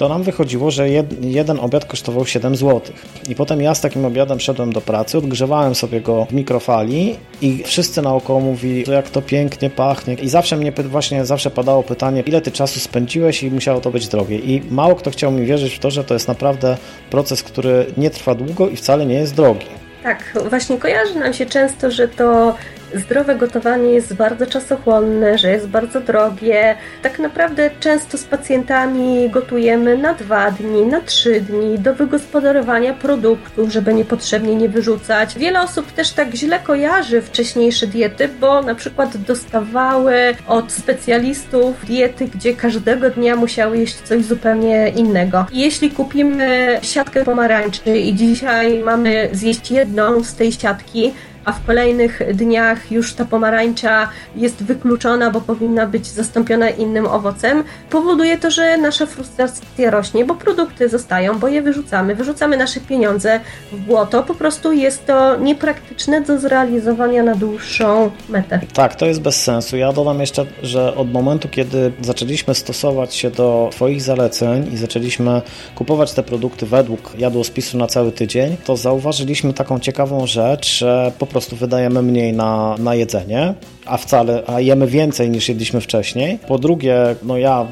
[0.02, 2.82] to nam wychodziło, że jed, jeden obiad kosztował 7 zł.
[3.30, 7.64] I potem ja z takim obiadem szedłem do pracy, odgrzewałem sobie go w mikrofali i
[7.64, 10.14] wszyscy naokoło mówili, jak to pięknie pachnie.
[10.14, 14.08] I zawsze mnie właśnie zawsze padało pytanie, ile ty czasu spędziłeś i musiało to być
[14.08, 14.38] drogie.
[14.38, 16.78] I mało kto chciał mi wierzyć w to, że to jest naprawdę
[17.10, 19.81] proces, który nie trwa długo i wcale nie jest drogi.
[20.04, 22.56] Tak, właśnie kojarzy nam się często, że to
[22.94, 26.76] zdrowe gotowanie jest bardzo czasochłonne, że jest bardzo drogie.
[27.02, 33.72] Tak naprawdę często z pacjentami gotujemy na dwa dni, na trzy dni do wygospodarowania produktów,
[33.72, 35.36] żeby niepotrzebnie nie wyrzucać.
[35.36, 40.14] Wiele osób też tak źle kojarzy wcześniejsze diety, bo na przykład dostawały
[40.48, 45.46] od specjalistów diety, gdzie każdego dnia musiały jeść coś zupełnie innego.
[45.52, 51.14] jeśli kupimy siatkę pomarańczy i dzisiaj mamy zjeść jedną z tej siatki,
[51.46, 57.64] a w kolejnych dniach już ta pomarańcza jest wykluczona, bo powinna być zastąpiona innym owocem,
[57.90, 62.16] powoduje to, że nasza frustracja rośnie, bo produkty zostają, bo je wyrzucamy.
[62.16, 63.40] Wyrzucamy nasze pieniądze
[63.72, 68.60] w błoto, po prostu jest to niepraktyczne do zrealizowania na dłuższą metę.
[68.74, 69.78] Tak, to jest bez sensu.
[69.78, 75.42] Ja dodam jeszcze, że od momentu, kiedy zaczęliśmy stosować się do Twoich zaleceń i zaczęliśmy
[75.76, 81.28] kupować te produkty według jadłospisu na cały tydzień, to zauważyliśmy taką ciekawą rzecz, że po
[81.32, 83.54] prostu wydajemy mniej na, na jedzenie,
[83.86, 86.40] a wcale, a jemy więcej niż jedliśmy wcześniej.
[86.48, 87.68] Po drugie, no ja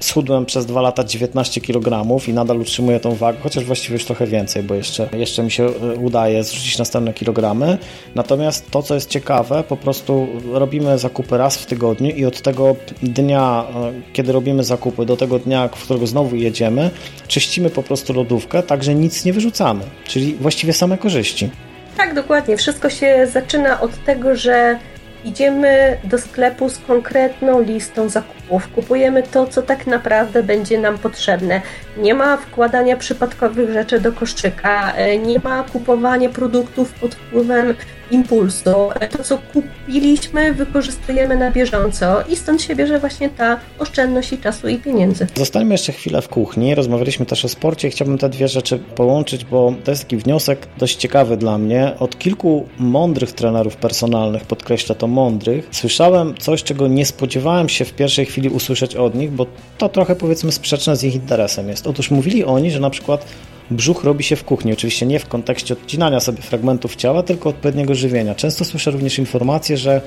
[0.00, 4.26] schudłem przez dwa lata 19 kg i nadal utrzymuję tą wagę, chociaż właściwie już trochę
[4.26, 7.78] więcej, bo jeszcze, jeszcze mi się e, udaje zrzucić następne kilogramy.
[8.14, 12.76] Natomiast to, co jest ciekawe, po prostu robimy zakupy raz w tygodniu i od tego
[13.02, 16.90] dnia, e, kiedy robimy zakupy, do tego dnia, w którego znowu jedziemy,
[17.28, 21.50] czyścimy po prostu lodówkę, tak że nic nie wyrzucamy, czyli właściwie same korzyści.
[21.98, 22.56] Tak, dokładnie.
[22.56, 24.78] Wszystko się zaczyna od tego, że
[25.24, 28.68] idziemy do sklepu z konkretną listą zakupów zakupów.
[28.74, 31.62] Kupujemy to, co tak naprawdę będzie nam potrzebne.
[31.96, 37.74] Nie ma wkładania przypadkowych rzeczy do koszyka, e, nie ma kupowania produktów pod wpływem
[38.10, 38.70] impulsu.
[39.10, 44.68] To, co kupiliśmy, wykorzystujemy na bieżąco i stąd się bierze właśnie ta oszczędność i czasu
[44.68, 45.26] i pieniędzy.
[45.34, 46.74] Zostańmy jeszcze chwilę w kuchni.
[46.74, 47.90] Rozmawialiśmy też o sporcie.
[47.90, 51.92] Chciałbym te dwie rzeczy połączyć, bo to jest taki wniosek dość ciekawy dla mnie.
[51.98, 57.92] Od kilku mądrych trenerów personalnych, podkreślę to mądrych, słyszałem coś, czego nie spodziewałem się w
[57.92, 59.46] pierwszej chwili usłyszeć od nich, bo
[59.78, 61.86] to trochę powiedzmy sprzeczne z ich interesem jest.
[61.86, 63.26] Otóż mówili oni, że na przykład
[63.70, 64.72] brzuch robi się w kuchni.
[64.72, 68.34] Oczywiście nie w kontekście odcinania sobie fragmentów ciała, tylko odpowiedniego żywienia.
[68.34, 70.00] Często słyszę również informacje, że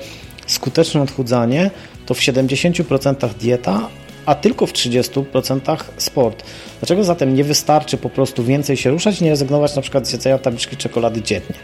[0.46, 1.70] skuteczne odchudzanie
[2.06, 3.88] to w 70% dieta,
[4.26, 6.42] a tylko w 30% sport.
[6.80, 10.12] Dlaczego zatem nie wystarczy po prostu więcej się ruszać i nie rezygnować na przykład z
[10.12, 11.54] jedzenia tabliczki czekolady dziennie?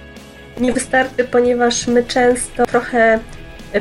[0.60, 3.18] Nie wystarczy, ponieważ my często trochę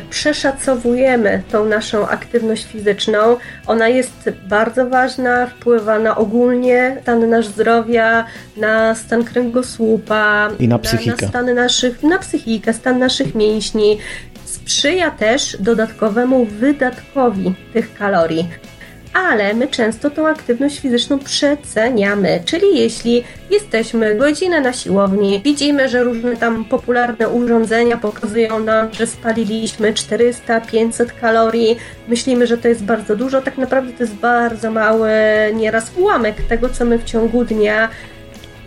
[0.09, 3.37] przeszacowujemy tą naszą aktywność fizyczną.
[3.67, 8.25] Ona jest bardzo ważna, wpływa na ogólnie stan nasz zdrowia,
[8.57, 11.15] na stan kręgosłupa, i na psychikę.
[11.15, 13.97] Na, na, stan naszych, na psychikę, stan naszych mięśni.
[14.45, 18.49] Sprzyja też dodatkowemu wydatkowi tych kalorii
[19.13, 22.41] ale my często tą aktywność fizyczną przeceniamy.
[22.45, 29.07] Czyli jeśli jesteśmy godzinę na siłowni, widzimy, że różne tam popularne urządzenia pokazują nam, że
[29.07, 31.77] spaliliśmy 400-500 kalorii,
[32.07, 35.09] myślimy, że to jest bardzo dużo, tak naprawdę to jest bardzo mały
[35.53, 37.89] nieraz ułamek tego, co my w ciągu dnia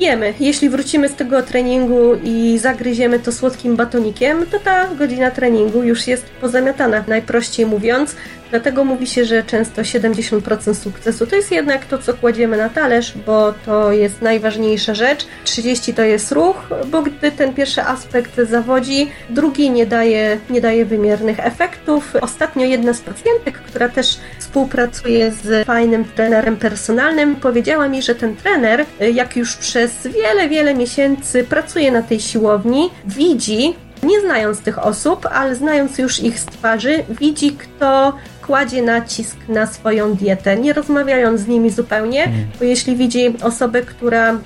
[0.01, 0.34] jemy.
[0.40, 6.07] Jeśli wrócimy z tego treningu i zagryziemy to słodkim batonikiem, to ta godzina treningu już
[6.07, 8.16] jest pozamiatana, najprościej mówiąc.
[8.51, 13.14] Dlatego mówi się, że często 70% sukcesu to jest jednak to, co kładziemy na talerz,
[13.26, 15.26] bo to jest najważniejsza rzecz.
[15.44, 20.84] 30 to jest ruch, bo gdy ten pierwszy aspekt zawodzi, drugi nie daje, nie daje
[20.84, 22.16] wymiernych efektów.
[22.20, 24.18] Ostatnio jedna z pacjentek, która też
[24.51, 28.84] współpracuje z fajnym trenerem personalnym, powiedziała mi, że ten trener,
[29.14, 35.26] jak już przez wiele, wiele miesięcy pracuje na tej siłowni, widzi, nie znając tych osób,
[35.32, 38.12] ale znając już ich z twarzy, widzi, kto
[38.46, 42.36] kładzie nacisk na swoją dietę, nie rozmawiając z nimi zupełnie, mm.
[42.59, 44.38] bo jeśli widzi osobę, która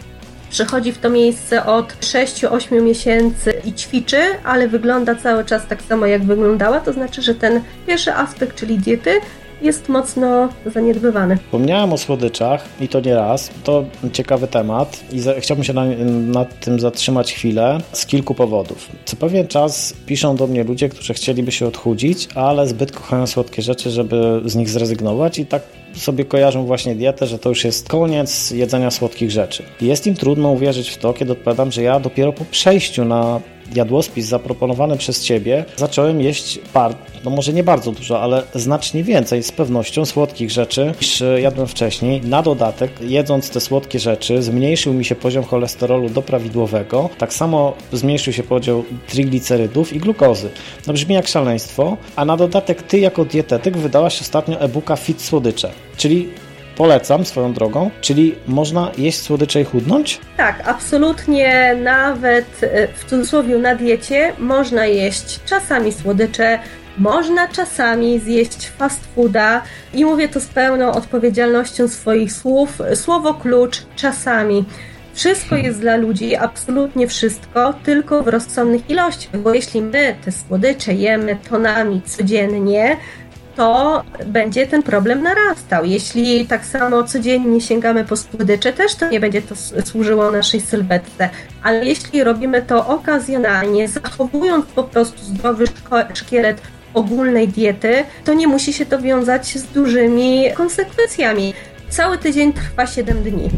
[0.50, 6.06] przychodzi w to miejsce od 6-8 miesięcy i ćwiczy, ale wygląda cały czas tak samo
[6.06, 9.10] jak wyglądała, to znaczy, że ten pierwszy aspekt, czyli diety,
[9.64, 11.36] jest mocno zaniedbywany.
[11.36, 13.50] Wspomniałem o słodyczach i to nie raz.
[13.64, 15.84] To ciekawy temat i chciałbym się na,
[16.40, 18.88] nad tym zatrzymać chwilę z kilku powodów.
[19.04, 23.62] Co pewien czas piszą do mnie ludzie, którzy chcieliby się odchudzić, ale zbyt kochają słodkie
[23.62, 25.62] rzeczy, żeby z nich zrezygnować i tak
[25.96, 29.62] sobie kojarzą właśnie dietę, że to już jest koniec jedzenia słodkich rzeczy.
[29.80, 33.40] Jest im trudno uwierzyć w to, kiedy odpowiadam, że ja dopiero po przejściu na
[33.74, 39.42] jadłospis zaproponowany przez Ciebie, zacząłem jeść bar, no może nie bardzo dużo, ale znacznie więcej
[39.42, 42.20] z pewnością słodkich rzeczy niż jadłem wcześniej.
[42.20, 47.10] Na dodatek, jedząc te słodkie rzeczy, zmniejszył mi się poziom cholesterolu do prawidłowego.
[47.18, 50.50] Tak samo zmniejszył się podział triglicerydów i glukozy.
[50.86, 55.70] No brzmi jak szaleństwo, a na dodatek Ty jako dietetyk wydałaś ostatnio e-booka Fit Słodycze,
[55.96, 56.28] czyli
[56.76, 60.20] polecam swoją drogą, czyli można jeść słodycze i chudnąć?
[60.36, 66.58] Tak, absolutnie nawet e, w cudzysłowie na diecie można jeść czasami słodycze,
[66.98, 69.62] można czasami zjeść fast fooda
[69.94, 72.78] i mówię to z pełną odpowiedzialnością swoich słów.
[72.94, 74.64] Słowo klucz czasami.
[75.14, 80.94] Wszystko jest dla ludzi, absolutnie wszystko, tylko w rozsądnych ilościach, bo jeśli my te słodycze
[80.94, 82.96] jemy tonami codziennie,
[83.56, 85.84] to będzie ten problem narastał.
[85.84, 91.30] Jeśli tak samo codziennie sięgamy po słodycze, też to nie będzie to służyło naszej sylwetce.
[91.62, 95.64] Ale jeśli robimy to okazjonalnie, zachowując po prostu zdrowy
[96.14, 96.60] szkielet
[96.94, 101.54] ogólnej diety, to nie musi się to wiązać z dużymi konsekwencjami.
[101.88, 103.50] Cały tydzień trwa 7 dni.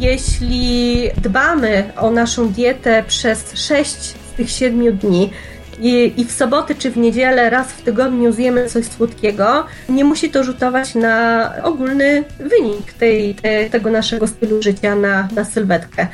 [0.00, 5.30] Jeśli dbamy o naszą dietę przez 6 z tych 7 dni,
[5.80, 10.30] i, i w soboty czy w niedzielę raz w tygodniu zjemy coś słodkiego, nie musi
[10.30, 16.06] to rzutować na ogólny wynik tej, te, tego naszego stylu życia na, na sylwetkę.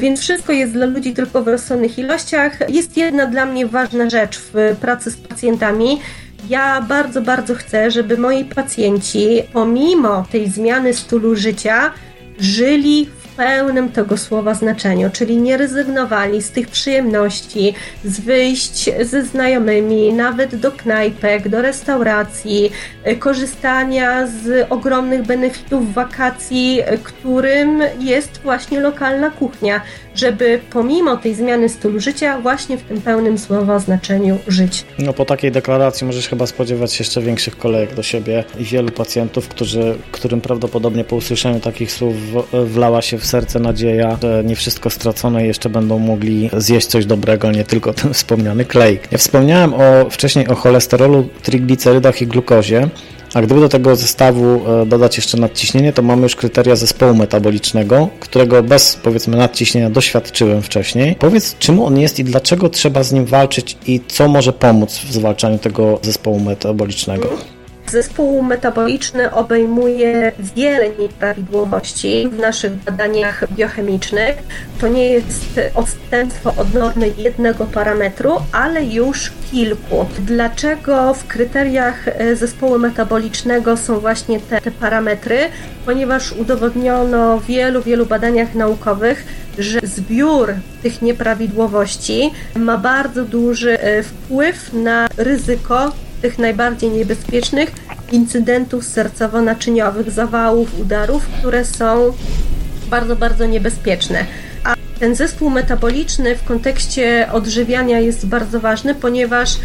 [0.00, 2.70] Więc wszystko jest dla ludzi tylko w rozsądnych ilościach.
[2.70, 6.00] Jest jedna dla mnie ważna rzecz w pracy z pacjentami.
[6.48, 11.92] Ja bardzo, bardzo chcę, żeby moi pacjenci, pomimo tej zmiany stylu życia,
[12.38, 17.74] żyli pełnym tego słowa znaczeniu, czyli nie rezygnowali z tych przyjemności,
[18.04, 22.70] z wyjść ze znajomymi, nawet do knajpek, do restauracji,
[23.04, 29.80] e, korzystania z ogromnych benefitów wakacji, e, którym jest właśnie lokalna kuchnia,
[30.14, 34.84] żeby pomimo tej zmiany stylu życia właśnie w tym pełnym słowa znaczeniu żyć.
[34.98, 38.90] No po takiej deklaracji możesz chyba spodziewać się jeszcze większych kolejek do siebie i wielu
[38.90, 42.14] pacjentów, którzy, którym prawdopodobnie po usłyszeniu takich słów
[42.52, 47.50] wlała się w serce nadzieja, że nie wszystko stracone jeszcze będą mogli zjeść coś dobrego,
[47.50, 49.00] nie tylko ten wspomniany klej.
[49.10, 52.88] Ja wspomniałem o, wcześniej o cholesterolu, triglicerydach i glukozie.
[53.34, 58.08] A gdyby do tego zestawu e, dodać jeszcze nadciśnienie, to mamy już kryteria zespołu metabolicznego,
[58.20, 61.14] którego bez powiedzmy nadciśnienia doświadczyłem wcześniej.
[61.14, 65.12] Powiedz, czym on jest i dlaczego trzeba z nim walczyć i co może pomóc w
[65.12, 67.55] zwalczaniu tego zespołu metabolicznego?
[67.90, 74.36] Zespół metaboliczny obejmuje wiele nieprawidłowości w naszych badaniach biochemicznych.
[74.80, 80.06] To nie jest odstępstwo od normy jednego parametru, ale już kilku.
[80.18, 85.38] Dlaczego w kryteriach e, zespołu metabolicznego są właśnie te, te parametry?
[85.86, 89.24] Ponieważ udowodniono w wielu, wielu badaniach naukowych,
[89.58, 95.92] że zbiór tych nieprawidłowości ma bardzo duży e, wpływ na ryzyko
[96.22, 97.72] tych najbardziej niebezpiecznych
[98.12, 102.12] incydentów sercowo-naczyniowych, zawałów, udarów, które są
[102.90, 104.24] bardzo, bardzo niebezpieczne.
[104.64, 109.56] A ten zespół metaboliczny w kontekście odżywiania jest bardzo ważny, ponieważ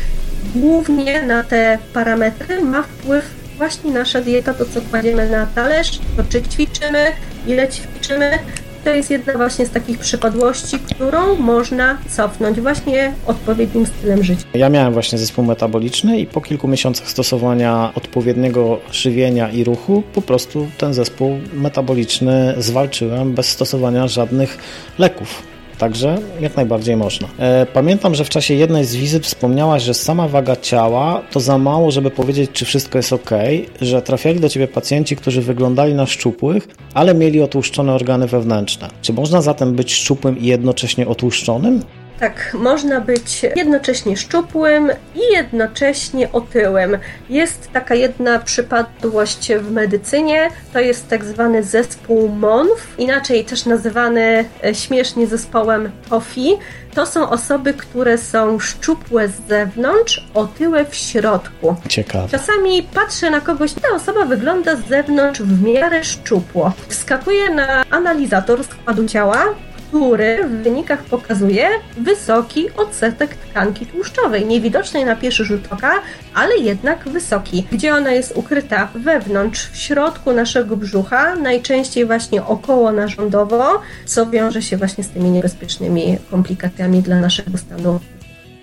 [0.56, 3.26] głównie na te parametry ma wpływ
[3.58, 7.06] właśnie nasza dieta, to co kładziemy na talerz, to czy ćwiczymy,
[7.48, 8.40] ile ćwiczymy,
[8.84, 14.44] to jest jedna właśnie z takich przypadłości, którą można cofnąć właśnie odpowiednim stylem życia.
[14.54, 20.22] Ja miałem właśnie zespół metaboliczny i po kilku miesiącach stosowania odpowiedniego żywienia i ruchu po
[20.22, 24.58] prostu ten zespół metaboliczny zwalczyłem bez stosowania żadnych
[24.98, 25.51] leków.
[25.82, 27.28] Także jak najbardziej można.
[27.40, 31.58] E, pamiętam, że w czasie jednej z wizyt wspomniałaś, że sama waga ciała to za
[31.58, 33.30] mało, żeby powiedzieć, czy wszystko jest ok,
[33.82, 38.90] że trafiali do ciebie pacjenci, którzy wyglądali na szczupłych, ale mieli otłuszczone organy wewnętrzne.
[39.02, 41.82] Czy można zatem być szczupłym i jednocześnie otłuszczonym?
[42.22, 46.98] Tak, można być jednocześnie szczupłym i jednocześnie otyłym.
[47.30, 54.46] Jest taka jedna przypadłość w medycynie, to jest tak zwany zespół MONF, inaczej też nazywany
[54.64, 56.58] e, śmiesznie zespołem TOFI.
[56.94, 61.76] To są osoby, które są szczupłe z zewnątrz, otyłe w środku.
[61.90, 62.30] Ciekawe.
[62.30, 66.74] Czasami patrzę na kogoś, ta osoba wygląda z zewnątrz w miarę szczupło.
[66.88, 69.46] Wskakuje na analizator składu ciała,
[69.92, 75.92] który w wynikach pokazuje wysoki odsetek tkanki tłuszczowej, niewidocznej na pierwszy rzut oka,
[76.34, 77.68] ale jednak wysoki.
[77.72, 78.88] Gdzie ona jest ukryta?
[78.96, 85.30] Wewnątrz, w środku naszego brzucha, najczęściej właśnie około narządowo, co wiąże się właśnie z tymi
[85.30, 88.00] niebezpiecznymi komplikacjami dla naszego stanu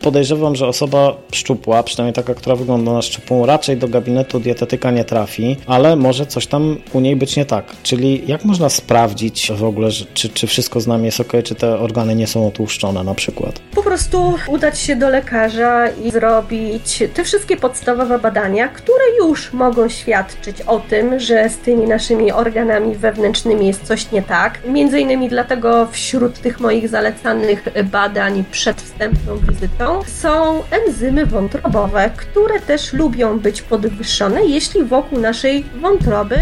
[0.08, 5.04] Podejrzewam, że osoba szczupła, przynajmniej taka, która wygląda na szczupłą, raczej do gabinetu dietetyka nie
[5.04, 7.64] trafi, ale może coś tam u niej być nie tak.
[7.82, 11.78] Czyli jak można sprawdzić w ogóle, czy, czy wszystko z nami jest ok, czy te
[11.78, 13.58] organy nie są otłuszczone na przykład?
[13.74, 19.88] Po prostu udać się do lekarza i zrobić te wszystkie podstawowe badania, które już mogą
[19.88, 24.60] świadczyć o tym, że z tymi naszymi organami wewnętrznymi jest coś nie tak.
[24.68, 32.60] Między innymi dlatego wśród tych moich zalecanych badań przed wstępną wizytą są enzymy wątrobowe, które
[32.60, 36.36] też lubią być podwyższone, jeśli wokół naszej wątroby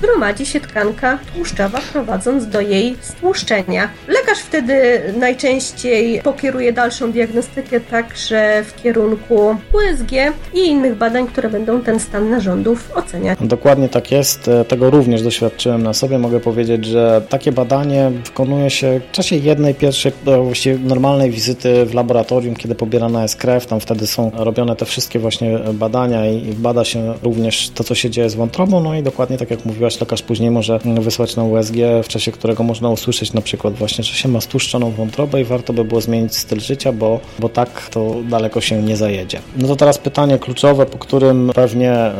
[0.00, 3.88] gromadzi się tkanka tłuszczowa, prowadząc do jej stłuszczenia.
[4.08, 10.12] Lekarz wtedy najczęściej pokieruje dalszą diagnostykę także w kierunku USG
[10.54, 13.38] i innych badań, które będą ten stan narządów oceniać.
[13.40, 14.50] Dokładnie tak jest.
[14.68, 16.18] Tego również doświadczyłem na sobie.
[16.18, 21.86] Mogę powiedzieć, że takie badanie wykonuje się w czasie jednej pierwszej, no, właściwie normalnej wizyty
[21.86, 23.66] w laboratorium, kiedy pobierana jest krew.
[23.66, 28.10] Tam wtedy są robione te wszystkie właśnie badania i bada się również to, co się
[28.10, 28.82] dzieje z wątrobą.
[28.82, 31.74] No i dokładnie tak jak mówiłem, mówiłaś, lekarz później może wysłać na USG,
[32.04, 35.72] w czasie którego można usłyszeć na przykład właśnie, że się ma stłuszczoną wątrobę i warto
[35.72, 39.40] by było zmienić styl życia, bo, bo tak to daleko się nie zajedzie.
[39.56, 42.12] No to teraz pytanie kluczowe, po którym pewnie e,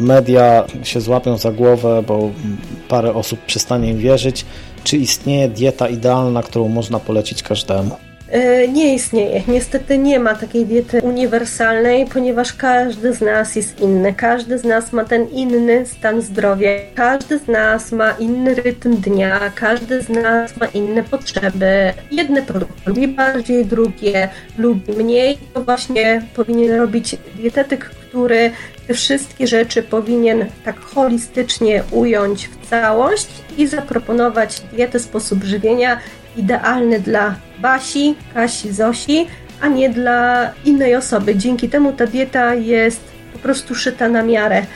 [0.00, 2.30] media się złapią za głowę, bo
[2.88, 4.44] parę osób przestanie im wierzyć.
[4.84, 8.11] Czy istnieje dieta idealna, którą można polecić każdemu?
[8.32, 9.42] E, nie istnieje.
[9.48, 14.14] Niestety nie ma takiej diety uniwersalnej, ponieważ każdy z nas jest inny.
[14.14, 16.70] Każdy z nas ma ten inny stan zdrowia.
[16.94, 19.40] Każdy z nas ma inny rytm dnia.
[19.54, 21.92] Każdy z nas ma inne potrzeby.
[22.10, 24.28] Jedne produkty lubi bardziej, drugie
[24.58, 25.38] lubi mniej.
[25.54, 28.50] To właśnie powinien robić dietetyk, który
[28.86, 33.28] te wszystkie rzeczy powinien tak holistycznie ująć w całość
[33.58, 35.98] i zaproponować dietę, sposób żywienia
[36.36, 39.26] idealny dla Basi, Kasi, Zosi,
[39.60, 41.36] a nie dla innej osoby.
[41.36, 43.00] Dzięki temu ta dieta jest
[43.32, 44.66] po prostu szyta na miarę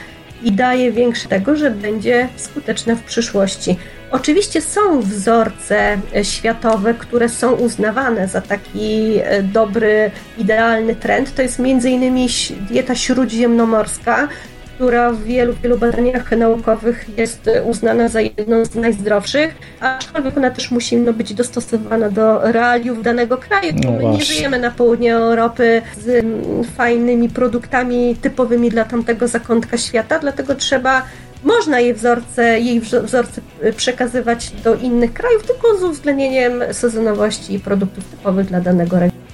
[0.42, 3.76] i daje większe tego, że będzie skuteczna w przyszłości.
[4.10, 11.34] Oczywiście są wzorce e, światowe, które są uznawane za taki e, dobry, idealny trend.
[11.34, 12.28] To jest m.in.
[12.60, 14.28] dieta śródziemnomorska,
[14.76, 20.70] która w wielu, wielu badaniach naukowych jest uznana za jedną z najzdrowszych, aczkolwiek ona też
[20.70, 23.72] musi no, być dostosowana do realiów danego kraju.
[23.84, 29.78] No My nie żyjemy na południu Europy z mm, fajnymi produktami typowymi dla tamtego zakątka
[29.78, 31.02] świata, dlatego trzeba
[31.44, 33.40] można jej wzorce, jej wzorce
[33.76, 39.26] przekazywać do innych krajów, tylko z uwzględnieniem sezonowości i produktów typowych dla danego regionu.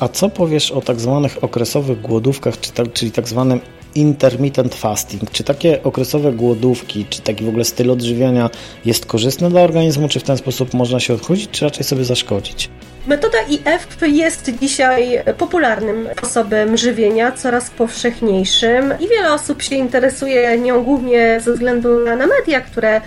[0.00, 2.54] A co powiesz o tak zwanych okresowych głodówkach,
[2.92, 3.60] czyli tak zwanym
[3.94, 5.30] intermittent fasting.
[5.30, 8.50] Czy takie okresowe głodówki, czy taki w ogóle styl odżywiania
[8.84, 12.68] jest korzystny dla organizmu, czy w ten sposób można się odchudzić, czy raczej sobie zaszkodzić?
[13.06, 20.84] Metoda IF jest dzisiaj popularnym sposobem żywienia, coraz powszechniejszym i wiele osób się interesuje nią
[20.84, 23.00] głównie ze względu na media, które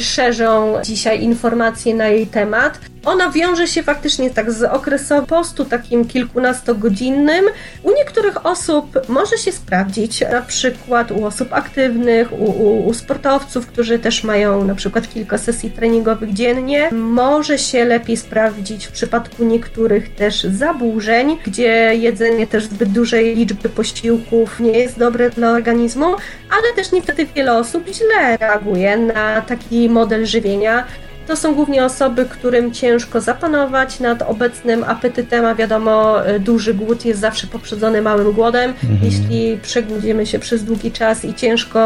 [0.00, 2.78] szerzą dzisiaj informacje na jej temat.
[3.04, 7.44] Ona wiąże się faktycznie tak z okresem postu takim kilkunastogodzinnym.
[7.82, 13.66] U niektórych osób może się sprawdzić, na przykład u osób aktywnych, u, u, u sportowców,
[13.66, 16.90] którzy też mają na przykład kilka sesji treningowych dziennie.
[16.92, 23.68] Może się lepiej sprawdzić w przypadku niektórych też zaburzeń, gdzie jedzenie też zbyt dużej liczby
[23.68, 26.06] posiłków nie jest dobre dla organizmu,
[26.50, 30.84] ale też niestety wiele osób źle reaguje na taki model żywienia
[31.30, 37.04] to są głównie osoby, którym ciężko zapanować nad obecnym apetytem, a wiadomo, e, duży głód
[37.04, 38.70] jest zawsze poprzedzony małym głodem.
[38.70, 38.98] Mhm.
[39.02, 41.80] Jeśli przegnudzimy się przez długi czas i ciężko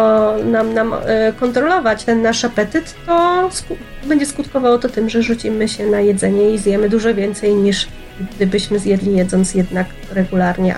[0.44, 3.76] nam, nam e, kontrolować ten nasz apetyt, to sku
[4.06, 7.88] będzie skutkowało to tym, że rzucimy się na jedzenie i zjemy dużo więcej niż
[8.36, 10.74] gdybyśmy zjedli jedząc jednak regularnie.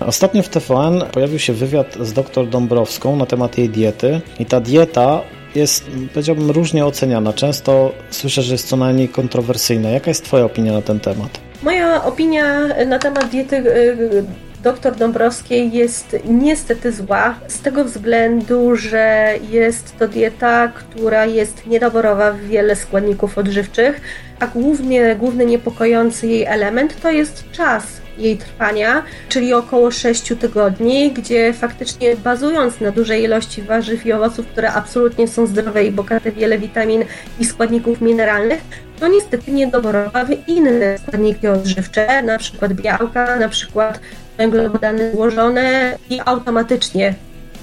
[0.00, 4.60] Ostatnio w TVN pojawił się wywiad z dr Dąbrowską na temat jej diety i ta
[4.60, 5.20] dieta
[5.54, 5.84] jest,
[6.14, 7.32] powiedziałbym, różnie oceniana.
[7.32, 9.90] Często słyszę, że jest co najmniej kontrowersyjna.
[9.90, 11.40] Jaka jest Twoja opinia na ten temat?
[11.62, 14.24] Moja opinia na temat diety y,
[14.62, 22.32] dr Dąbrowskiej jest niestety zła, z tego względu, że jest to dieta, która jest niedoborowa
[22.32, 24.00] w wiele składników odżywczych,
[24.40, 31.12] a głównie, główny niepokojący jej element to jest czas jej trwania, czyli około 6 tygodni,
[31.12, 36.32] gdzie faktycznie bazując na dużej ilości warzyw i owoców, które absolutnie są zdrowe i bogate
[36.32, 37.04] wiele witamin
[37.40, 38.60] i składników mineralnych,
[39.00, 44.00] to niestety niedoborowa w inne składniki odżywcze, na przykład białka, na przykład
[44.38, 47.14] węglowodany złożone i automatycznie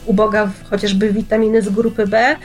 [0.06, 2.36] uboga w chociażby witaminy z grupy B,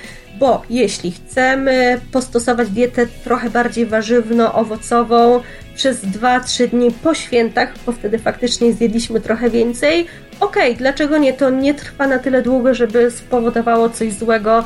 [0.42, 5.40] bo jeśli chcemy postosować dietę trochę bardziej warzywno-owocową
[5.74, 10.06] przez 2-3 dni po świętach, bo wtedy faktycznie zjedliśmy trochę więcej,
[10.40, 11.32] okej, okay, dlaczego nie?
[11.32, 14.64] To nie trwa na tyle długo, żeby spowodowało coś złego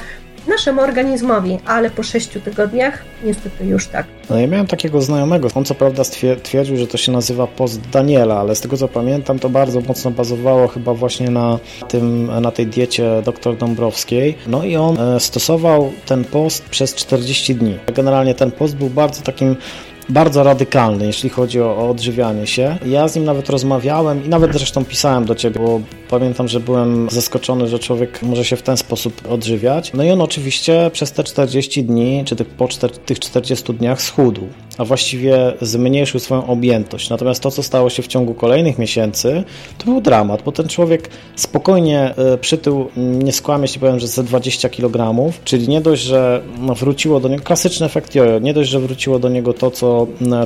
[0.49, 4.07] naszemu organizmowi, ale po 6 tygodniach niestety już tak.
[4.31, 6.03] No ja miałem takiego znajomego, on co prawda
[6.43, 10.11] twierdził, że to się nazywa post Daniela, ale z tego co pamiętam to bardzo mocno
[10.11, 14.39] bazowało chyba właśnie na, tym, na tej diecie dr Dąbrowskiej.
[14.47, 17.79] No i on e, stosował ten post przez 40 dni.
[17.95, 19.57] Generalnie ten post był bardzo takim
[20.09, 22.79] bardzo radykalny, jeśli chodzi o, o, odżywianie się.
[22.87, 25.81] Ja z nim nawet rozmawiałem i nawet zresztą pisałem do ciebie, bo
[26.11, 29.93] pamiętam, że byłem zaskoczony, że człowiek może się w ten sposób odżywiać.
[29.95, 34.41] No i on oczywiście przez te 40 dni, czy po 4, tych 40 dniach schudł,
[34.79, 37.11] a właściwie zmniejszył swoją objętość.
[37.11, 39.45] Natomiast to, co stało się w ciągu kolejnych miesięcy,
[39.79, 44.25] to był dramat, bo ten człowiek spokojnie e, przytył, nie skłamię, jeśli powiem, że ze
[44.25, 48.71] 20 kg, czyli nie dość, że no, wróciło do niego, klasyczny efekt jojo, nie dość,
[48.71, 49.96] że wróciło do niego to, co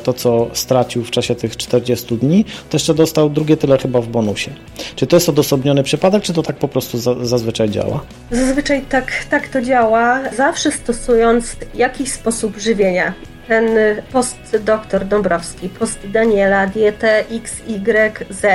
[0.04, 4.08] to, co stracił w czasie tych 40 dni, to jeszcze dostał drugie tyle chyba w
[4.08, 4.50] bonusie.
[4.96, 8.00] Czy to jest odosobniony przypadek, czy to tak po prostu za, zazwyczaj działa?
[8.30, 13.14] Zazwyczaj tak, tak to działa, zawsze stosując jakiś sposób żywienia
[13.48, 13.68] ten
[14.12, 18.46] post doktor Dąbrowski, post Daniela, dietę XYZ,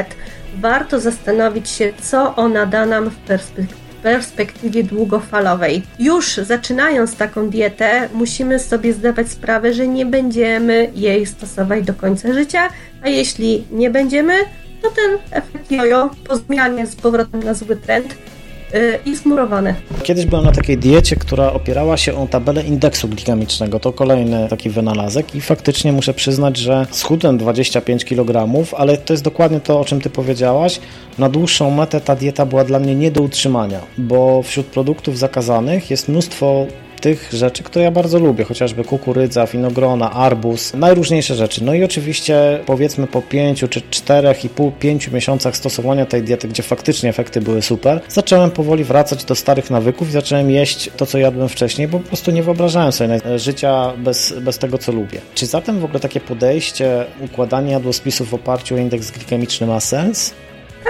[0.57, 5.83] warto zastanowić się, co ona da nam w perspektywie perspektywie długofalowej.
[5.99, 12.33] Już zaczynając taką dietę, musimy sobie zdawać sprawę, że nie będziemy jej stosować do końca
[12.33, 12.69] życia,
[13.01, 14.33] a jeśli nie będziemy,
[14.81, 18.15] to ten efekt jojo po zmianie z powrotem na zły trend
[19.05, 19.75] i zmurowany.
[20.03, 23.79] Kiedyś byłem na takiej diecie, która opierała się o tabelę indeksu glikemicznego.
[23.79, 29.23] To kolejny taki wynalazek i faktycznie muszę przyznać, że schudłem 25 kg, ale to jest
[29.23, 30.79] dokładnie to, o czym ty powiedziałaś.
[31.17, 35.91] Na dłuższą metę ta dieta była dla mnie nie do utrzymania, bo wśród produktów zakazanych
[35.91, 36.67] jest mnóstwo
[37.01, 41.63] tych rzeczy, które ja bardzo lubię, chociażby kukurydza, winogrona, arbuz, najróżniejsze rzeczy.
[41.63, 47.09] No i oczywiście powiedzmy po 5 czy 4,5, 5 miesiącach stosowania tej diety, gdzie faktycznie
[47.09, 51.49] efekty były super, zacząłem powoli wracać do starych nawyków i zacząłem jeść to, co jadłem
[51.49, 55.21] wcześniej, bo po prostu nie wyobrażałem sobie życia bez, bez tego, co lubię.
[55.35, 60.33] Czy zatem w ogóle takie podejście, układanie jadłospisów w oparciu o indeks glikemiczny ma sens?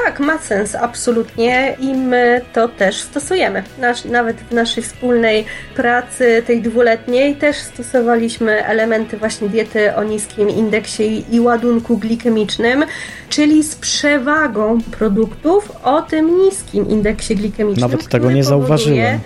[0.04, 3.64] Tak, ma sens, absolutnie i my to też stosujemy.
[3.80, 10.50] Nasz, nawet w naszej wspólnej pracy, tej dwuletniej, też stosowaliśmy elementy właśnie diety o niskim
[10.50, 12.86] indeksie i ładunku glikemicznym,
[13.30, 17.92] czyli z przewagą produktów o tym niskim indeksie glikemicznym.
[17.92, 19.20] Nawet tego nie zauważyłem.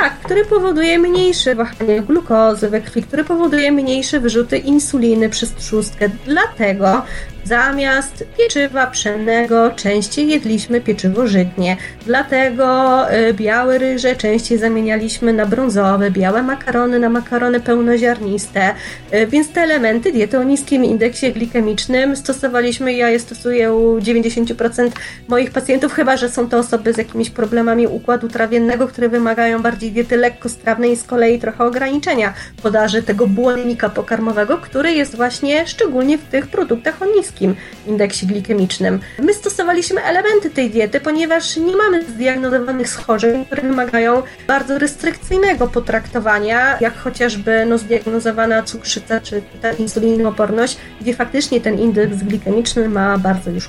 [0.00, 6.08] Tak, który powoduje mniejsze wahanie glukozy we krwi, który powoduje mniejsze wyrzuty insuliny przez trzustkę.
[6.26, 7.02] Dlatego
[7.44, 11.76] Zamiast pieczywa pszennego częściej jedliśmy pieczywo żytnie.
[12.06, 18.74] Dlatego y, białe ryże częściej zamienialiśmy na brązowe, białe makarony na makarony pełnoziarniste.
[19.14, 22.92] Y, więc te elementy diety o niskim indeksie glikemicznym stosowaliśmy.
[22.92, 24.90] Ja je stosuję u 90%
[25.28, 29.90] moich pacjentów, chyba że są to osoby z jakimiś problemami układu trawiennego, które wymagają bardziej
[29.92, 36.18] diety lekkostrawnej i z kolei trochę ograniczenia podaży tego błonnika pokarmowego, który jest właśnie szczególnie
[36.18, 37.56] w tych produktach o niskim niskim
[37.86, 39.00] indeksie glikemicznym.
[39.18, 46.78] My stosowaliśmy elementy tej diety, ponieważ nie mamy zdiagnozowanych schorzeń, które wymagają bardzo restrykcyjnego potraktowania,
[46.80, 53.50] jak chociażby no, zdiagnozowana cukrzyca czy ta insulinooporność, gdzie faktycznie ten indeks glikemiczny ma bardzo
[53.50, 53.68] już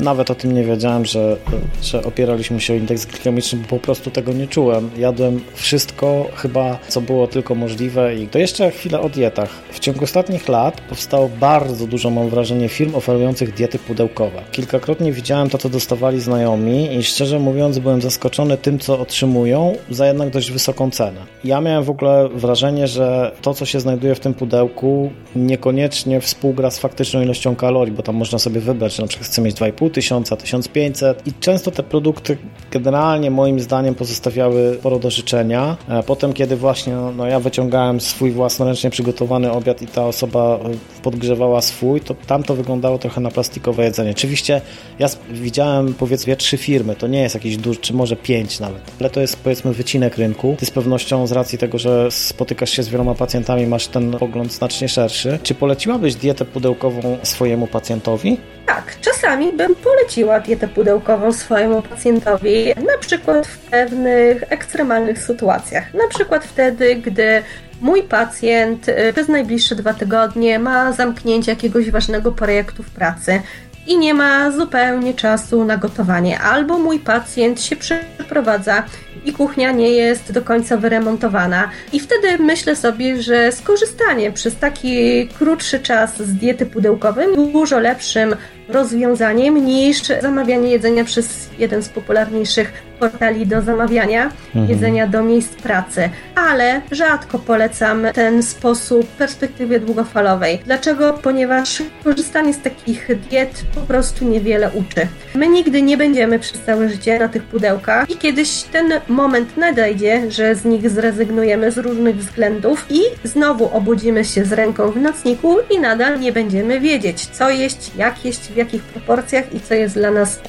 [0.00, 1.36] nawet o tym nie wiedziałem, że,
[1.82, 4.90] że opieraliśmy się o indeks glikemiczny, bo po prostu tego nie czułem.
[4.98, 9.50] Jadłem wszystko chyba, co było tylko możliwe i to jeszcze chwilę o dietach.
[9.72, 14.42] W ciągu ostatnich lat powstało bardzo dużo, mam wrażenie, firm oferujących diety pudełkowe.
[14.52, 20.06] Kilkakrotnie widziałem to, co dostawali znajomi i szczerze mówiąc byłem zaskoczony tym, co otrzymują za
[20.06, 21.20] jednak dość wysoką cenę.
[21.44, 26.70] Ja miałem w ogóle wrażenie, że to, co się znajduje w tym pudełku niekoniecznie współgra
[26.70, 29.87] z faktyczną ilością kalorii, bo tam można sobie wybrać, że na przykład chcę mieć 2,5
[29.90, 32.36] 1000, 1500 i często te produkty
[32.70, 35.76] generalnie moim zdaniem pozostawiały sporo do życzenia.
[35.88, 40.58] E, potem, kiedy właśnie no, no, ja wyciągałem swój własnoręcznie przygotowany obiad i ta osoba
[40.64, 44.10] e, podgrzewała swój, to tam to wyglądało trochę na plastikowe jedzenie.
[44.10, 44.60] Oczywiście
[44.98, 49.10] ja widziałem powiedzmy trzy firmy, to nie jest jakiś duży, czy może pięć nawet, ale
[49.10, 50.56] to jest powiedzmy wycinek rynku.
[50.58, 54.52] Ty z pewnością z racji tego, że spotykasz się z wieloma pacjentami, masz ten pogląd
[54.52, 55.38] znacznie szerszy.
[55.42, 58.36] Czy poleciłabyś dietę pudełkową swojemu pacjentowi?
[58.68, 65.94] Tak, czasami bym poleciła dietę pudełkową swojemu pacjentowi, na przykład w pewnych ekstremalnych sytuacjach.
[65.94, 67.42] Na przykład wtedy, gdy
[67.80, 73.42] mój pacjent y, przez najbliższe dwa tygodnie ma zamknięcie jakiegoś ważnego projektu w pracy
[73.86, 78.82] i nie ma zupełnie czasu na gotowanie, albo mój pacjent się przeprowadza
[79.24, 81.70] i kuchnia nie jest do końca wyremontowana.
[81.92, 88.36] I wtedy myślę sobie, że skorzystanie przez taki krótszy czas z diety pudełkowej dużo lepszym
[88.68, 94.68] rozwiązaniem niż zamawianie jedzenia przez jeden z popularniejszych portali do zamawiania mhm.
[94.68, 100.58] jedzenia do miejsc pracy, ale rzadko polecam ten sposób w perspektywie długofalowej.
[100.64, 101.18] Dlaczego?
[101.22, 105.06] Ponieważ korzystanie z takich diet po prostu niewiele uczy.
[105.34, 110.30] My nigdy nie będziemy przez całe życie na tych pudełkach i kiedyś ten moment nadejdzie,
[110.30, 115.56] że z nich zrezygnujemy z różnych względów i znowu obudzimy się z ręką w nocniku
[115.70, 119.94] i nadal nie będziemy wiedzieć, co jeść, jak jeść, w jakich proporcjach i co jest
[119.94, 120.40] dla nas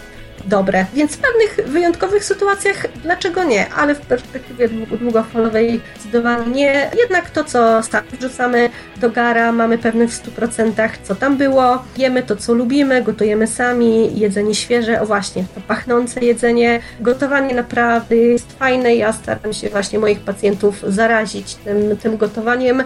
[0.49, 0.85] dobre.
[0.93, 6.91] Więc w pewnych wyjątkowych sytuacjach dlaczego nie, ale w perspektywie długofalowej zdecydowanie nie.
[6.99, 7.81] Jednak to, co
[8.11, 13.47] wrzucamy do gara, mamy pewne w 100% co tam było, jemy to, co lubimy, gotujemy
[13.47, 16.79] sami, jedzenie świeże, o właśnie, to pachnące jedzenie.
[16.99, 22.83] Gotowanie naprawdę jest fajne, ja staram się właśnie moich pacjentów zarazić tym, tym gotowaniem,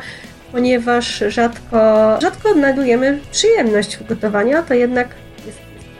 [0.51, 1.77] ponieważ rzadko,
[2.21, 5.07] rzadko odnajdujemy przyjemność w gotowaniu, a to jednak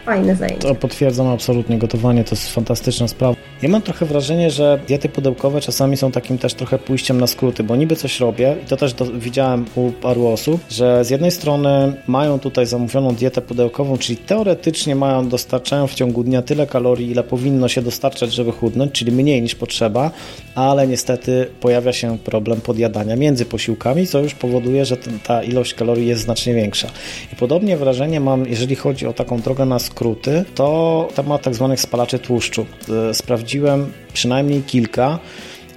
[0.05, 0.67] fajne zajęcie.
[0.67, 3.35] To potwierdzam absolutnie, gotowanie to jest fantastyczna sprawa.
[3.61, 7.63] Ja mam trochę wrażenie, że diety pudełkowe czasami są takim też trochę pójściem na skróty,
[7.63, 11.31] bo niby coś robię i to też do, widziałem u paru osób, że z jednej
[11.31, 17.11] strony mają tutaj zamówioną dietę pudełkową, czyli teoretycznie mają, dostarczają w ciągu dnia tyle kalorii,
[17.11, 20.11] ile powinno się dostarczać, żeby chudnąć, czyli mniej niż potrzeba,
[20.55, 26.07] ale niestety pojawia się problem podjadania między posiłkami, co już powoduje, że ta ilość kalorii
[26.07, 26.87] jest znacznie większa.
[27.33, 31.55] I podobnie wrażenie mam, jeżeli chodzi o taką drogę na skróty, skróty, to temat tak
[31.55, 32.65] zwanych spalaczy tłuszczu.
[33.09, 35.19] E, sprawdziłem przynajmniej kilka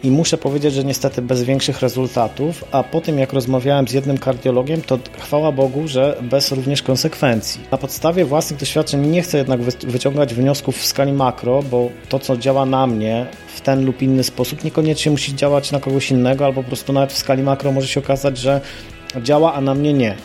[0.02, 4.18] i muszę powiedzieć, że niestety bez większych rezultatów, a po tym jak rozmawiałem z jednym
[4.18, 7.60] kardiologiem, to chwała Bogu, że bez również konsekwencji.
[7.70, 12.36] Na podstawie własnych doświadczeń nie chcę jednak wyciągać wniosków w skali makro, bo to co
[12.36, 16.62] działa na mnie w ten lub inny sposób niekoniecznie musi działać na kogoś innego, albo
[16.62, 18.60] po prostu nawet w skali makro może się okazać, że
[19.22, 20.16] działa, a na mnie nie.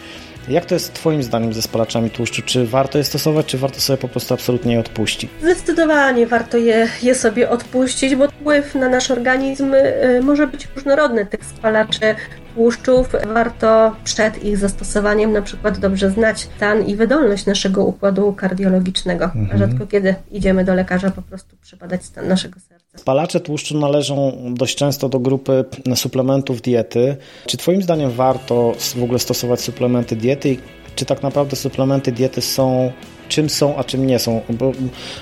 [0.47, 2.41] Jak to jest Twoim zdaniem ze spalaczami tłuszczu?
[2.45, 5.31] Czy warto je stosować, czy warto sobie po prostu absolutnie je odpuścić?
[5.41, 11.25] Zdecydowanie warto je, je sobie odpuścić, bo wpływ na nasz organizm y, może być różnorodny
[11.25, 12.15] tych spalaczy
[12.55, 13.07] tłuszczów.
[13.33, 19.25] Warto przed ich zastosowaniem na przykład dobrze znać stan i wydolność naszego układu kardiologicznego.
[19.25, 19.57] Mhm.
[19.57, 22.80] Rzadko kiedy idziemy do lekarza po prostu przebadać stan naszego serca.
[22.95, 25.65] Spalacze tłuszczu należą dość często do grupy
[25.95, 27.17] suplementów diety.
[27.45, 30.57] Czy Twoim zdaniem warto w ogóle stosować suplementy diety
[30.95, 32.91] czy tak naprawdę suplementy diety są
[33.29, 34.41] czym są, a czym nie są.
[34.49, 34.71] Bo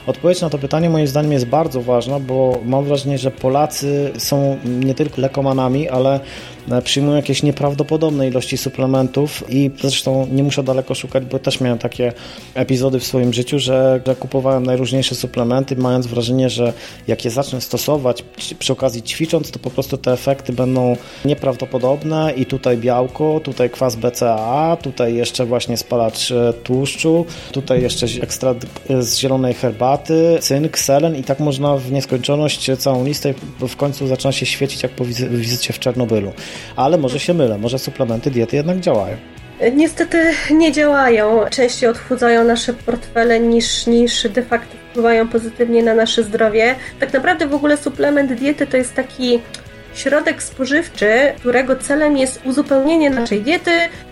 [0.07, 4.57] odpowiedź na to pytanie moim zdaniem jest bardzo ważna, bo mam wrażenie, że Polacy są
[4.65, 6.19] nie tylko lekomanami, ale
[6.83, 12.13] przyjmują jakieś nieprawdopodobne ilości suplementów i zresztą nie muszę daleko szukać, bo też miałem takie
[12.53, 16.73] epizody w swoim życiu, że, że kupowałem najróżniejsze suplementy, mając wrażenie, że
[17.07, 18.23] jak je zacznę stosować
[18.59, 20.95] przy okazji ćwicząc, to po prostu te efekty będą
[21.25, 28.05] nieprawdopodobne i tutaj białko, tutaj kwas BCAA, tutaj jeszcze właśnie spalacz e, tłuszczu, tutaj jeszcze
[28.21, 28.67] ekstrakt
[28.99, 33.33] z zielonej herbaty, cynk, selen i tak można w nieskończoność całą listę
[33.67, 36.31] w końcu zaczyna się świecić jak po wizycie w Czernobylu
[36.75, 39.17] ale może się mylę, może suplementy diety jednak działają.
[39.73, 41.45] Niestety nie działają.
[41.49, 46.75] Częściej odchudzają nasze portfele niż, niż de facto wpływają pozytywnie na nasze zdrowie.
[46.99, 49.39] Tak naprawdę w ogóle suplement diety to jest taki
[49.93, 53.71] środek spożywczy, którego celem jest uzupełnienie naszej diety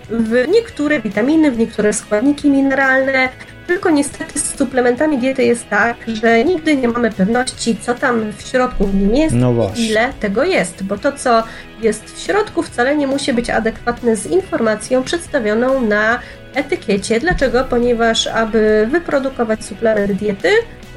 [0.09, 3.29] w niektóre witaminy, w niektóre składniki mineralne,
[3.67, 8.41] tylko niestety z suplementami diety jest tak, że nigdy nie mamy pewności, co tam w
[8.41, 11.43] środku w nim jest no i ile tego jest, bo to, co
[11.81, 16.19] jest w środku, wcale nie musi być adekwatne z informacją przedstawioną na
[16.53, 17.19] etykiecie.
[17.19, 17.63] Dlaczego?
[17.63, 20.49] Ponieważ, aby wyprodukować suplement diety,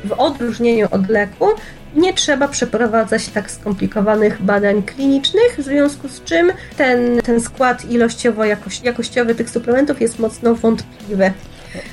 [0.04, 1.46] w odróżnieniu od leku,
[1.94, 9.34] nie trzeba przeprowadzać tak skomplikowanych badań klinicznych, w związku z czym ten, ten skład ilościowo-jakościowy
[9.34, 11.32] tych suplementów jest mocno wątpliwy.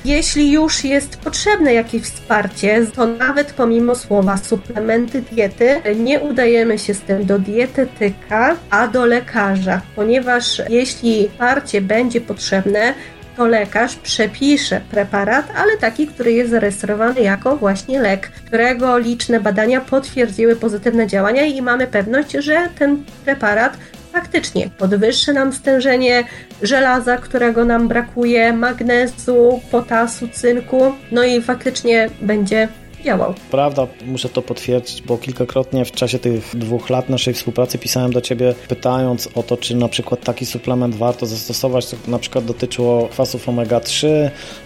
[0.04, 6.94] Jeśli już jest potrzebne jakieś wsparcie, to nawet pomimo słowa suplementy diety, nie udajemy się
[6.94, 12.94] z tym do dietetyka, a do lekarza, ponieważ jeśli wsparcie będzie potrzebne,
[13.36, 19.80] to lekarz przepisze preparat, ale taki, który jest zarejestrowany jako właśnie lek, którego liczne badania
[19.80, 23.76] potwierdziły pozytywne działania i mamy pewność, że ten preparat
[24.12, 26.24] faktycznie podwyższy nam stężenie
[26.62, 32.68] żelaza, którego nam brakuje, magnezu, potasu, cynku, no i faktycznie będzie
[33.04, 33.34] działał.
[33.50, 38.20] Prawda, muszę to potwierdzić, bo kilkakrotnie w czasie tych dwóch lat naszej współpracy pisałem do
[38.20, 43.08] Ciebie pytając o to, czy na przykład taki suplement warto zastosować, to na przykład dotyczyło
[43.08, 44.08] kwasów omega-3,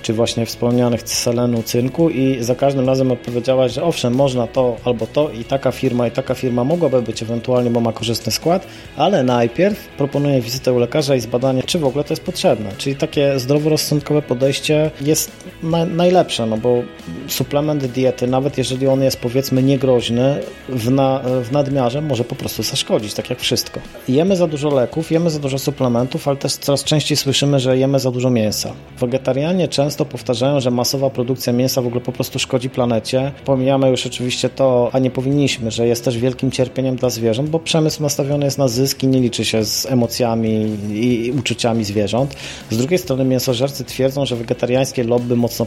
[0.03, 5.07] czy właśnie wspomnianych selenu, cynku i za każdym razem odpowiedziałaś, że owszem, można to albo
[5.07, 9.23] to i taka firma i taka firma mogłaby być ewentualnie, bo ma korzystny skład, ale
[9.23, 12.71] najpierw proponuję wizytę u lekarza i zbadanie, czy w ogóle to jest potrzebne.
[12.79, 15.31] Czyli takie zdroworozsądkowe podejście jest
[15.63, 16.83] na, najlepsze, no bo
[17.29, 20.39] suplement diety nawet jeżeli on jest powiedzmy niegroźny,
[20.69, 23.81] w, na, w nadmiarze może po prostu zaszkodzić, tak jak wszystko.
[24.09, 27.99] Jemy za dużo leków, jemy za dużo suplementów, ale też coraz częściej słyszymy, że jemy
[27.99, 28.73] za dużo mięsa.
[28.99, 33.33] Wegetarianie często powtarzają, że masowa produkcja mięsa w ogóle po prostu szkodzi planecie.
[33.45, 37.59] Pomijamy już oczywiście to, a nie powinniśmy, że jest też wielkim cierpieniem dla zwierząt, bo
[37.59, 42.37] przemysł nastawiony jest na zyski, nie liczy się z emocjami i uczuciami zwierząt.
[42.71, 45.67] Z drugiej strony mięsożercy twierdzą, że wegetariańskie lobby mocno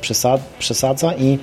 [0.60, 1.38] przesadza i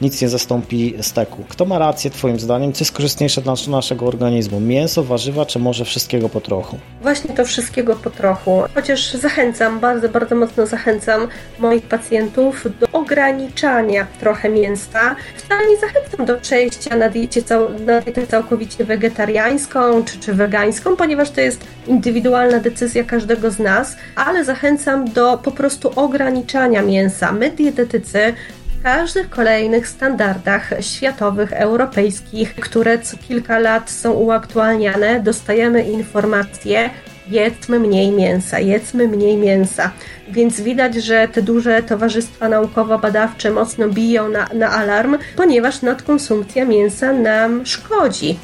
[0.00, 1.44] nic nie zastąpi zastąpi steku.
[1.48, 2.72] Kto ma rację Twoim zdaniem?
[2.72, 4.60] Co jest korzystniejsze dla naszego organizmu?
[4.60, 6.78] Mięso, warzywa, czy może wszystkiego po trochu?
[7.02, 8.62] Właśnie to wszystkiego po trochu.
[8.74, 11.28] Chociaż zachęcam, bardzo, bardzo mocno zachęcam
[11.58, 15.16] moich pacjentów do ograniczania trochę mięsa.
[15.36, 20.96] Wcale nie zachęcam do przejścia na, diecie cał na dietę całkowicie wegetariańską czy, czy wegańską,
[20.96, 27.32] ponieważ to jest indywidualna decyzja każdego z nas, ale zachęcam do po prostu ograniczania mięsa.
[27.32, 28.34] My, dietetycy,
[28.82, 36.90] każdych kolejnych standardach światowych, europejskich, które co kilka lat są uaktualniane, dostajemy informacje,
[37.30, 39.90] jedzmy mniej mięsa, jedzmy mniej mięsa.
[40.28, 47.12] Więc widać, że te duże towarzystwa naukowo-badawcze mocno biją na, na alarm, ponieważ nadkonsumpcja mięsa
[47.12, 48.38] nam szkodzi.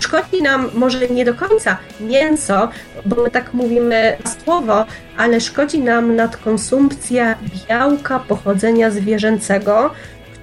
[0.00, 2.68] Szkodzi nam może nie do końca mięso,
[3.06, 4.84] bo my tak mówimy słowo,
[5.16, 7.34] ale szkodzi nam nadkonsumpcja
[7.68, 9.90] białka pochodzenia zwierzęcego,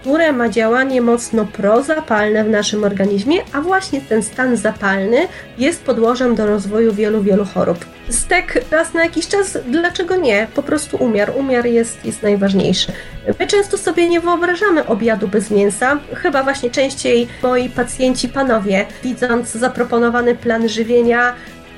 [0.08, 5.28] które ma działanie mocno prozapalne w naszym organizmie, a właśnie ten stan zapalny
[5.58, 7.86] jest podłożem do rozwoju wielu, wielu chorób.
[8.10, 10.48] Stek raz na jakiś czas, dlaczego nie?
[10.56, 11.32] Po prostu umiar.
[11.38, 12.92] Umiar jest, jest najważniejszy.
[13.40, 16.00] My często sobie nie wyobrażamy obiadu bez mięsa.
[16.14, 21.34] Chyba właśnie częściej moi pacjenci, panowie, widząc zaproponowany plan żywienia,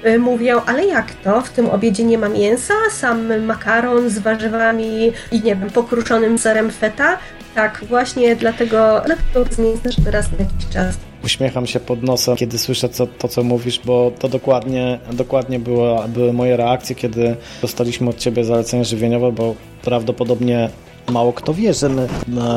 [0.05, 1.41] y, mówią, ale jak to?
[1.41, 6.71] W tym obiedzie nie ma mięsa, sam makaron z warzywami i nie wiem, pokruszonym serem
[6.71, 7.17] feta.
[7.55, 10.97] Tak, właśnie dlatego, dlatego mięsa, żeby raz na jakiś czas.
[11.23, 16.05] Uśmiecham się pod nosem, kiedy słyszę co, to, co mówisz, bo to dokładnie, dokładnie było,
[16.07, 20.69] były moje reakcje, kiedy dostaliśmy od Ciebie zalecenie żywieniowe, bo prawdopodobnie
[21.11, 22.07] mało kto wie, że my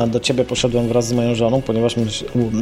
[0.07, 2.05] do Ciebie poszedłem wraz z moją żoną, ponieważ my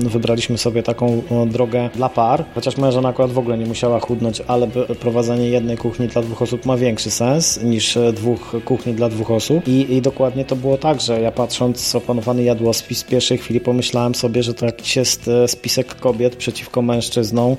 [0.09, 4.41] wybraliśmy sobie taką drogę dla par, chociaż moja żona akurat w ogóle nie musiała chudnąć,
[4.47, 4.67] ale
[4.99, 9.67] prowadzenie jednej kuchni dla dwóch osób ma większy sens niż dwóch kuchni dla dwóch osób
[9.67, 14.15] I, i dokładnie to było tak, że ja patrząc opanowany jadłospis w pierwszej chwili pomyślałem
[14.15, 17.55] sobie, że to jakiś jest e, spisek kobiet przeciwko mężczyznom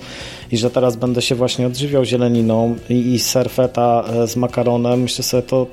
[0.53, 5.03] i że teraz będę się właśnie odżywiał zieleniną i, i serfeta e, z makaronem.
[5.03, 5.67] Myślę sobie to,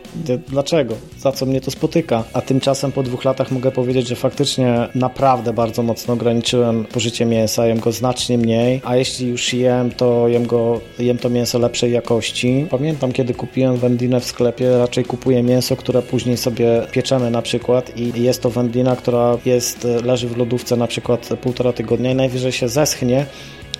[0.48, 0.96] dlaczego?
[1.20, 2.24] Za co mnie to spotyka?
[2.34, 7.68] A tymczasem po dwóch latach mogę powiedzieć, że faktycznie naprawdę bardzo mocno ograniczyłem pożycie mięsa,
[7.68, 11.92] jem go znacznie mniej, a jeśli już jem, to jem, go, jem to mięso lepszej
[11.92, 12.66] jakości.
[12.70, 17.98] Pamiętam, kiedy kupiłem wędlinę w sklepie, raczej kupuję mięso, które później sobie pieczemy na przykład
[17.98, 22.52] i jest to wędlina, która jest, leży w lodówce na przykład półtora tygodnia i najwyżej
[22.52, 23.26] się zeschnie,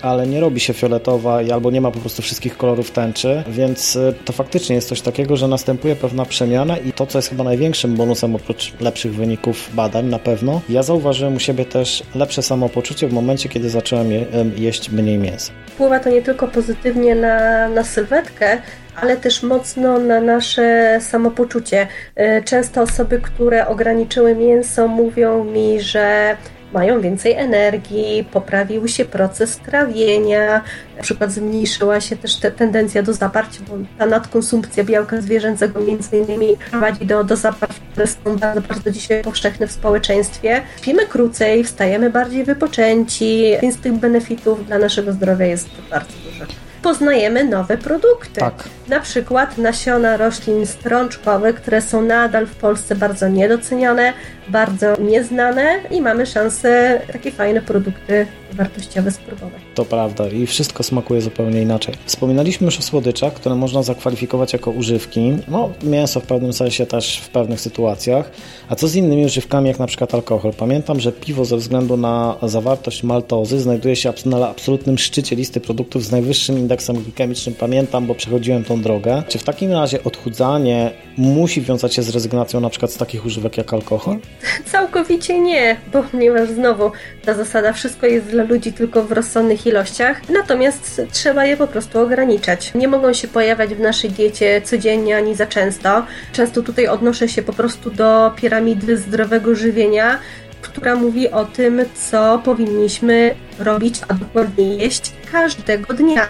[0.02, 4.14] ale nie robi się fioletowa albo nie ma po prostu wszystkich kolorów tęczy, więc y,
[4.26, 7.96] to faktycznie jest coś takiego, że następuje pewna przemiana i to, co jest chyba największym
[7.96, 13.14] bonusem oprócz lepszych wyników badań na pewno, ja zauważyłem u siebie też lepsze samopoczucie w
[13.14, 14.26] momencie, kiedy zacząłem je,
[14.58, 15.52] jeść mniej mięsa.
[15.68, 18.58] Wpływa to nie tylko pozytywnie na, na sylwetkę,
[19.02, 21.88] ale też mocno na nasze samopoczucie.
[22.20, 26.36] Y, często osoby, które ograniczyły mięso, mówią mi, że
[26.74, 30.62] mają więcej energii, poprawił się proces trawienia,
[30.98, 36.18] na przykład zmniejszyła się też te tendencja do zaparć, bo ta nadkonsumpcja białka zwierzęcego między
[36.18, 40.62] innymi prowadzi do, do zaparć, które są bardzo, bardzo dzisiaj powszechne w społeczeństwie.
[40.78, 46.46] Śpimy krócej, wstajemy bardziej wypoczęci, więc tych benefitów dla naszego zdrowia jest bardzo dużo
[46.82, 48.40] poznajemy nowe produkty.
[48.40, 48.64] Tak.
[48.88, 54.14] Na przykład nasiona roślin strączkowych, które są nadal w Polsce bardzo niedocenione,
[54.50, 59.62] bardzo nieznane i mamy szansę takie fajne produkty wartościowe spróbować.
[59.76, 61.96] To prawda i wszystko smakuje zupełnie inaczej.
[62.06, 65.38] Wspominaliśmy już o słodyczach, które można zakwalifikować jako używki.
[65.48, 68.32] No, mięso w pewnym sensie też w pewnych sytuacjach.
[68.70, 70.54] A co z innymi używkami, jak na przykład alkohol?
[70.54, 76.06] Pamiętam, że piwo ze względu na zawartość maltozy znajduje się na absolutnym szczycie listy produktów
[76.06, 77.56] z najwyższym indeksem glikemicznym.
[77.56, 79.24] Pamiętam, bo przechodziłem tą drogę.
[79.28, 83.58] Czy w takim razie odchudzanie musi wiązać się z rezygnacją na przykład z takich używek
[83.58, 84.18] jak alkohol?
[84.66, 85.78] Całkowicie nie,
[86.12, 86.92] ponieważ znowu
[87.26, 92.00] ta zasada wszystko jest dla ludzi tylko w rozsądnych ilościach, natomiast trzeba je po prostu
[92.00, 92.74] ograniczać.
[92.76, 96.06] Nie mogą się pojawiać w naszej diecie codziennie ani za często.
[96.34, 100.20] Często tutaj odnoszę się po prostu do piramidy zdrowego żywienia,
[100.62, 106.28] która mówi o tym, co powinniśmy robić, a dokładnie jeść każdego dnia.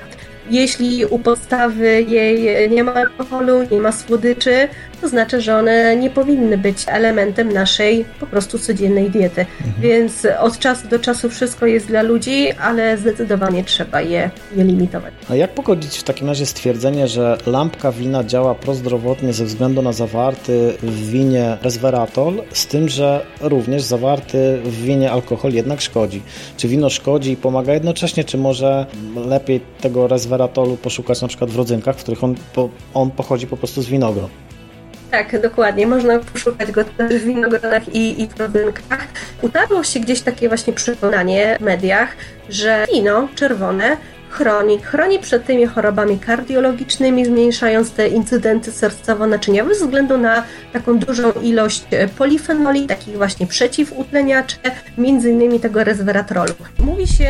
[0.49, 4.67] Jeśli u podstawy jej nie ma alkoholu, nie ma słodyczy,
[5.01, 9.41] to znaczy, że one nie powinny być elementem naszej po prostu codziennej diety.
[9.41, 9.81] Mhm.
[9.81, 15.13] Więc od czasu do czasu wszystko jest dla ludzi, ale zdecydowanie trzeba je, je limitować.
[15.29, 19.93] A jak pogodzić w takim razie stwierdzenie, że lampka wina działa prozdrowotnie ze względu na
[19.93, 26.21] zawarty w winie resveratrol, z tym, że również zawarty w winie alkohol jednak szkodzi?
[26.57, 28.85] Czy wino szkodzi i pomaga jednocześnie, czy może
[29.15, 32.35] lepiej tego resveratrolu poszukać na przykład w rodzynkach, w których on,
[32.93, 34.29] on pochodzi po prostu z winogron?
[35.11, 35.87] Tak, dokładnie.
[35.87, 39.07] Można poszukać go też w winogronach i, i w rodzynkach.
[39.41, 42.15] Utarło się gdzieś takie właśnie przekonanie w mediach,
[42.49, 43.97] że wino czerwone
[44.29, 44.79] chroni.
[44.81, 50.43] Chroni przed tymi chorobami kardiologicznymi, zmniejszając te incydenty sercowo-naczyniowe ze względu na
[50.73, 54.55] taką dużą ilość e, polifenoli, takich właśnie przeciwutleniaczy,
[54.97, 56.53] między innymi tego resveratrolu.
[56.79, 57.29] Mówi się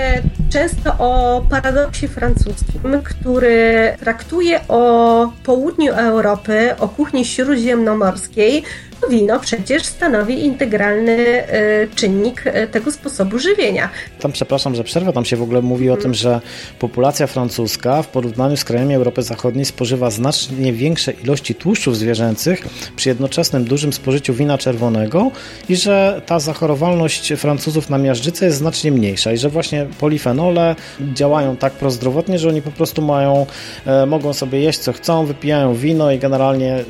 [0.49, 8.63] często o paradoksie francuskim, który traktuje o południu Europy, o kuchni śródziemnomorskiej,
[9.09, 11.17] wino przecież stanowi integralny
[11.47, 13.89] e, czynnik e, tego sposobu żywienia.
[14.19, 16.41] Tam przepraszam, że przerwę, tam się w ogóle mówi o tym, że
[16.80, 23.09] populacja francuska w porównaniu z krajami Europy Zachodniej spożywa znacznie większe ilości tłuszczów zwierzęcych przy
[23.09, 25.31] jednoczesnym dużym spożyciu wina czerwonego
[25.69, 30.76] i że ta zachorowalność Francuzów na miażdżycę jest znacznie mniejsza i że właśnie polifenole
[31.13, 33.45] działają tak prozdrowotnie, że oni po prostu mają,
[33.85, 36.84] e, mogą sobie jeść co chcą, wypijają wino i generalnie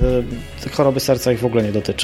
[0.71, 1.98] choroby serca ich w ogóle nie dotyczą.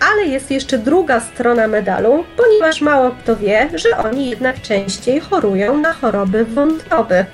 [0.00, 5.78] Ale jest jeszcze druga strona medalu, ponieważ mało kto wie, że oni jednak częściej chorują
[5.78, 7.24] na choroby wątroby.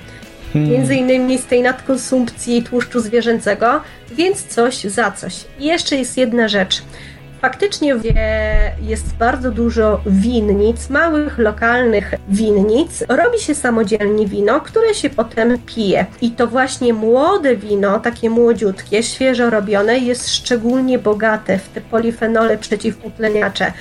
[0.53, 0.71] Hmm.
[0.71, 5.33] Między innymi z tej nadkonsumpcji tłuszczu zwierzęcego, więc coś za coś.
[5.59, 6.81] I jeszcze jest jedna rzecz.
[7.45, 7.95] Faktycznie
[8.81, 13.03] jest bardzo dużo winnic, małych, lokalnych winnic.
[13.09, 16.05] Robi się samodzielnie wino, które się potem pije.
[16.21, 22.57] I to właśnie młode wino, takie młodziutkie, świeżo robione, jest szczególnie bogate w te polifenole
[22.57, 23.73] przeciwutleniacze.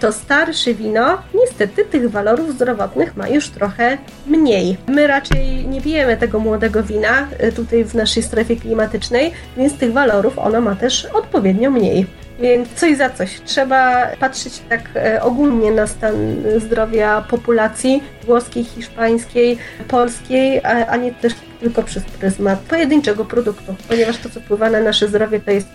[0.00, 4.76] To starsze wino, niestety tych walorów zdrowotnych ma już trochę mniej.
[4.86, 9.92] My raczej nie pijemy tego młodego wina y, tutaj w naszej strefie klimatycznej, więc tych
[9.92, 12.06] walorów ono ma też odpowiednio mniej.
[12.42, 13.40] Więc coś za coś.
[13.40, 16.14] Trzeba patrzeć tak e, ogólnie na stan
[16.56, 19.58] zdrowia populacji włoskiej, hiszpańskiej,
[19.88, 21.32] polskiej, a, nie też
[21.62, 25.68] tylko przez pryzmat pojedynczego produktu, ponieważ to, co wpływa na nasze zdrowie, to jest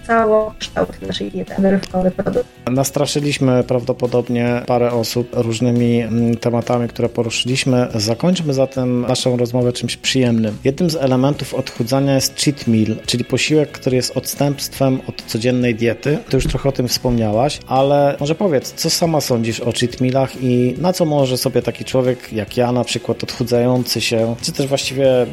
[0.59, 2.45] kształt naszej diety, wyrywkowy produkt.
[2.71, 7.87] Nastraszyliśmy prawdopodobnie parę osób różnymi mm, tematami, które poruszyliśmy.
[7.95, 10.57] Zakończmy zatem naszą rozmowę czymś przyjemnym.
[10.63, 16.17] Jednym z elementów odchudzania jest cheat meal, czyli posiłek, który jest odstępstwem od codziennej diety.
[16.29, 20.43] Ty już trochę o tym wspomniałaś, ale może powiedz, co sama sądzisz o cheat mealach
[20.43, 24.67] i na co może sobie taki człowiek jak ja na przykład odchudzający się, czy też
[24.67, 25.25] właściwie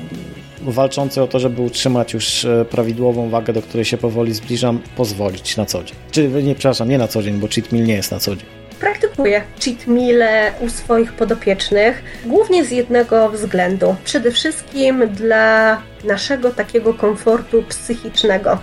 [0.63, 5.57] walczący o to, żeby utrzymać już e, prawidłową wagę, do której się powoli zbliżam, pozwolić
[5.57, 5.97] na co dzień.
[6.11, 8.47] Czy nie, przepraszam, nie na co dzień, bo cheat meal nie jest na co dzień.
[8.81, 10.23] Praktykuję cheat meal
[10.61, 13.97] u swoich podopiecznych, głównie z jednego względu.
[14.05, 18.59] Przede wszystkim dla naszego takiego komfortu psychicznego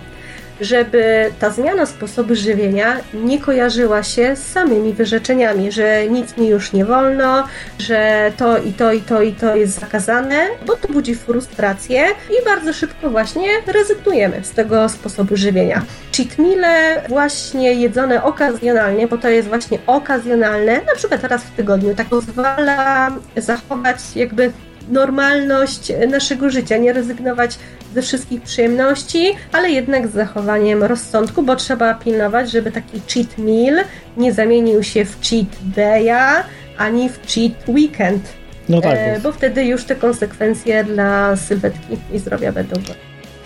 [0.62, 6.72] żeby ta zmiana sposobu żywienia nie kojarzyła się z samymi wyrzeczeniami, że nic mi już
[6.72, 7.44] nie wolno,
[7.78, 12.44] że to i to i to i to jest zakazane, bo to budzi frustrację i
[12.44, 15.82] bardzo szybko właśnie rezygnujemy z tego sposobu żywienia.
[16.16, 21.94] Cheat meale właśnie jedzone okazjonalnie, bo to jest właśnie okazjonalne, na przykład raz w tygodniu,
[21.94, 24.52] tak pozwala zachować jakby
[24.88, 27.58] normalność naszego życia, nie rezygnować
[27.94, 33.84] ze wszystkich przyjemności, ale jednak z zachowaniem rozsądku, bo trzeba pilnować, żeby taki cheat meal
[34.16, 36.42] nie zamienił się w cheat day'a,
[36.78, 38.22] ani w cheat weekend.
[38.68, 38.94] No tak.
[38.96, 42.76] E, bo wtedy już te konsekwencje dla sylwetki i zdrowia będą.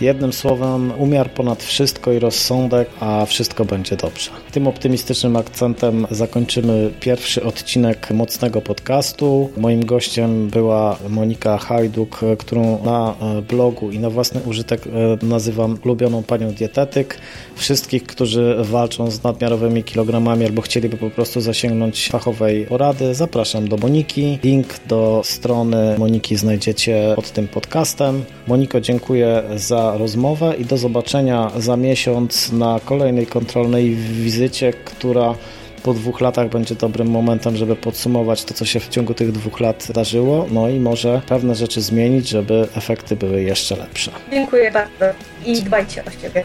[0.01, 4.31] Jednym słowem, umiar ponad wszystko i rozsądek, a wszystko będzie dobrze.
[4.53, 9.51] Tym optymistycznym akcentem zakończymy pierwszy odcinek mocnego podcastu.
[9.57, 15.79] Moim gościem była Monika Hajduk, którą na e, blogu i na własny użytek e, nazywam
[15.85, 17.19] ulubioną panią dietetyk.
[17.55, 23.77] Wszystkich, którzy walczą z nadmiarowymi kilogramami albo chcieliby po prostu zasięgnąć fachowej porady, zapraszam do
[23.77, 24.39] Moniki.
[24.45, 28.25] Link do strony Moniki znajdziecie pod tym podcastem.
[28.47, 29.43] Moniko, dziękuję
[29.87, 35.35] za rozmowę i do zobaczenia za miesiąc na kolejnej kontrolnej wizycie, która
[35.83, 39.61] po dwóch latach będzie dobrym momentem, żeby podsumować to, co się w ciągu tych dwóch
[39.61, 44.11] lat zdarzyło, no i może pewne rzeczy zmienić, żeby efekty były jeszcze lepsze.
[44.31, 45.05] Dziękuję bardzo
[45.47, 46.45] i dbajcie o siebie.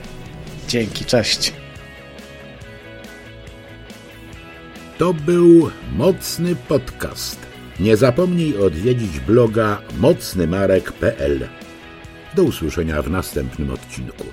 [0.67, 1.53] Dzięki, cześć.
[4.97, 7.39] To był mocny podcast.
[7.79, 11.60] Nie zapomnij odwiedzić bloga mocnymarek.pl.
[12.35, 14.23] Do usłyszenia w następnym odcinku.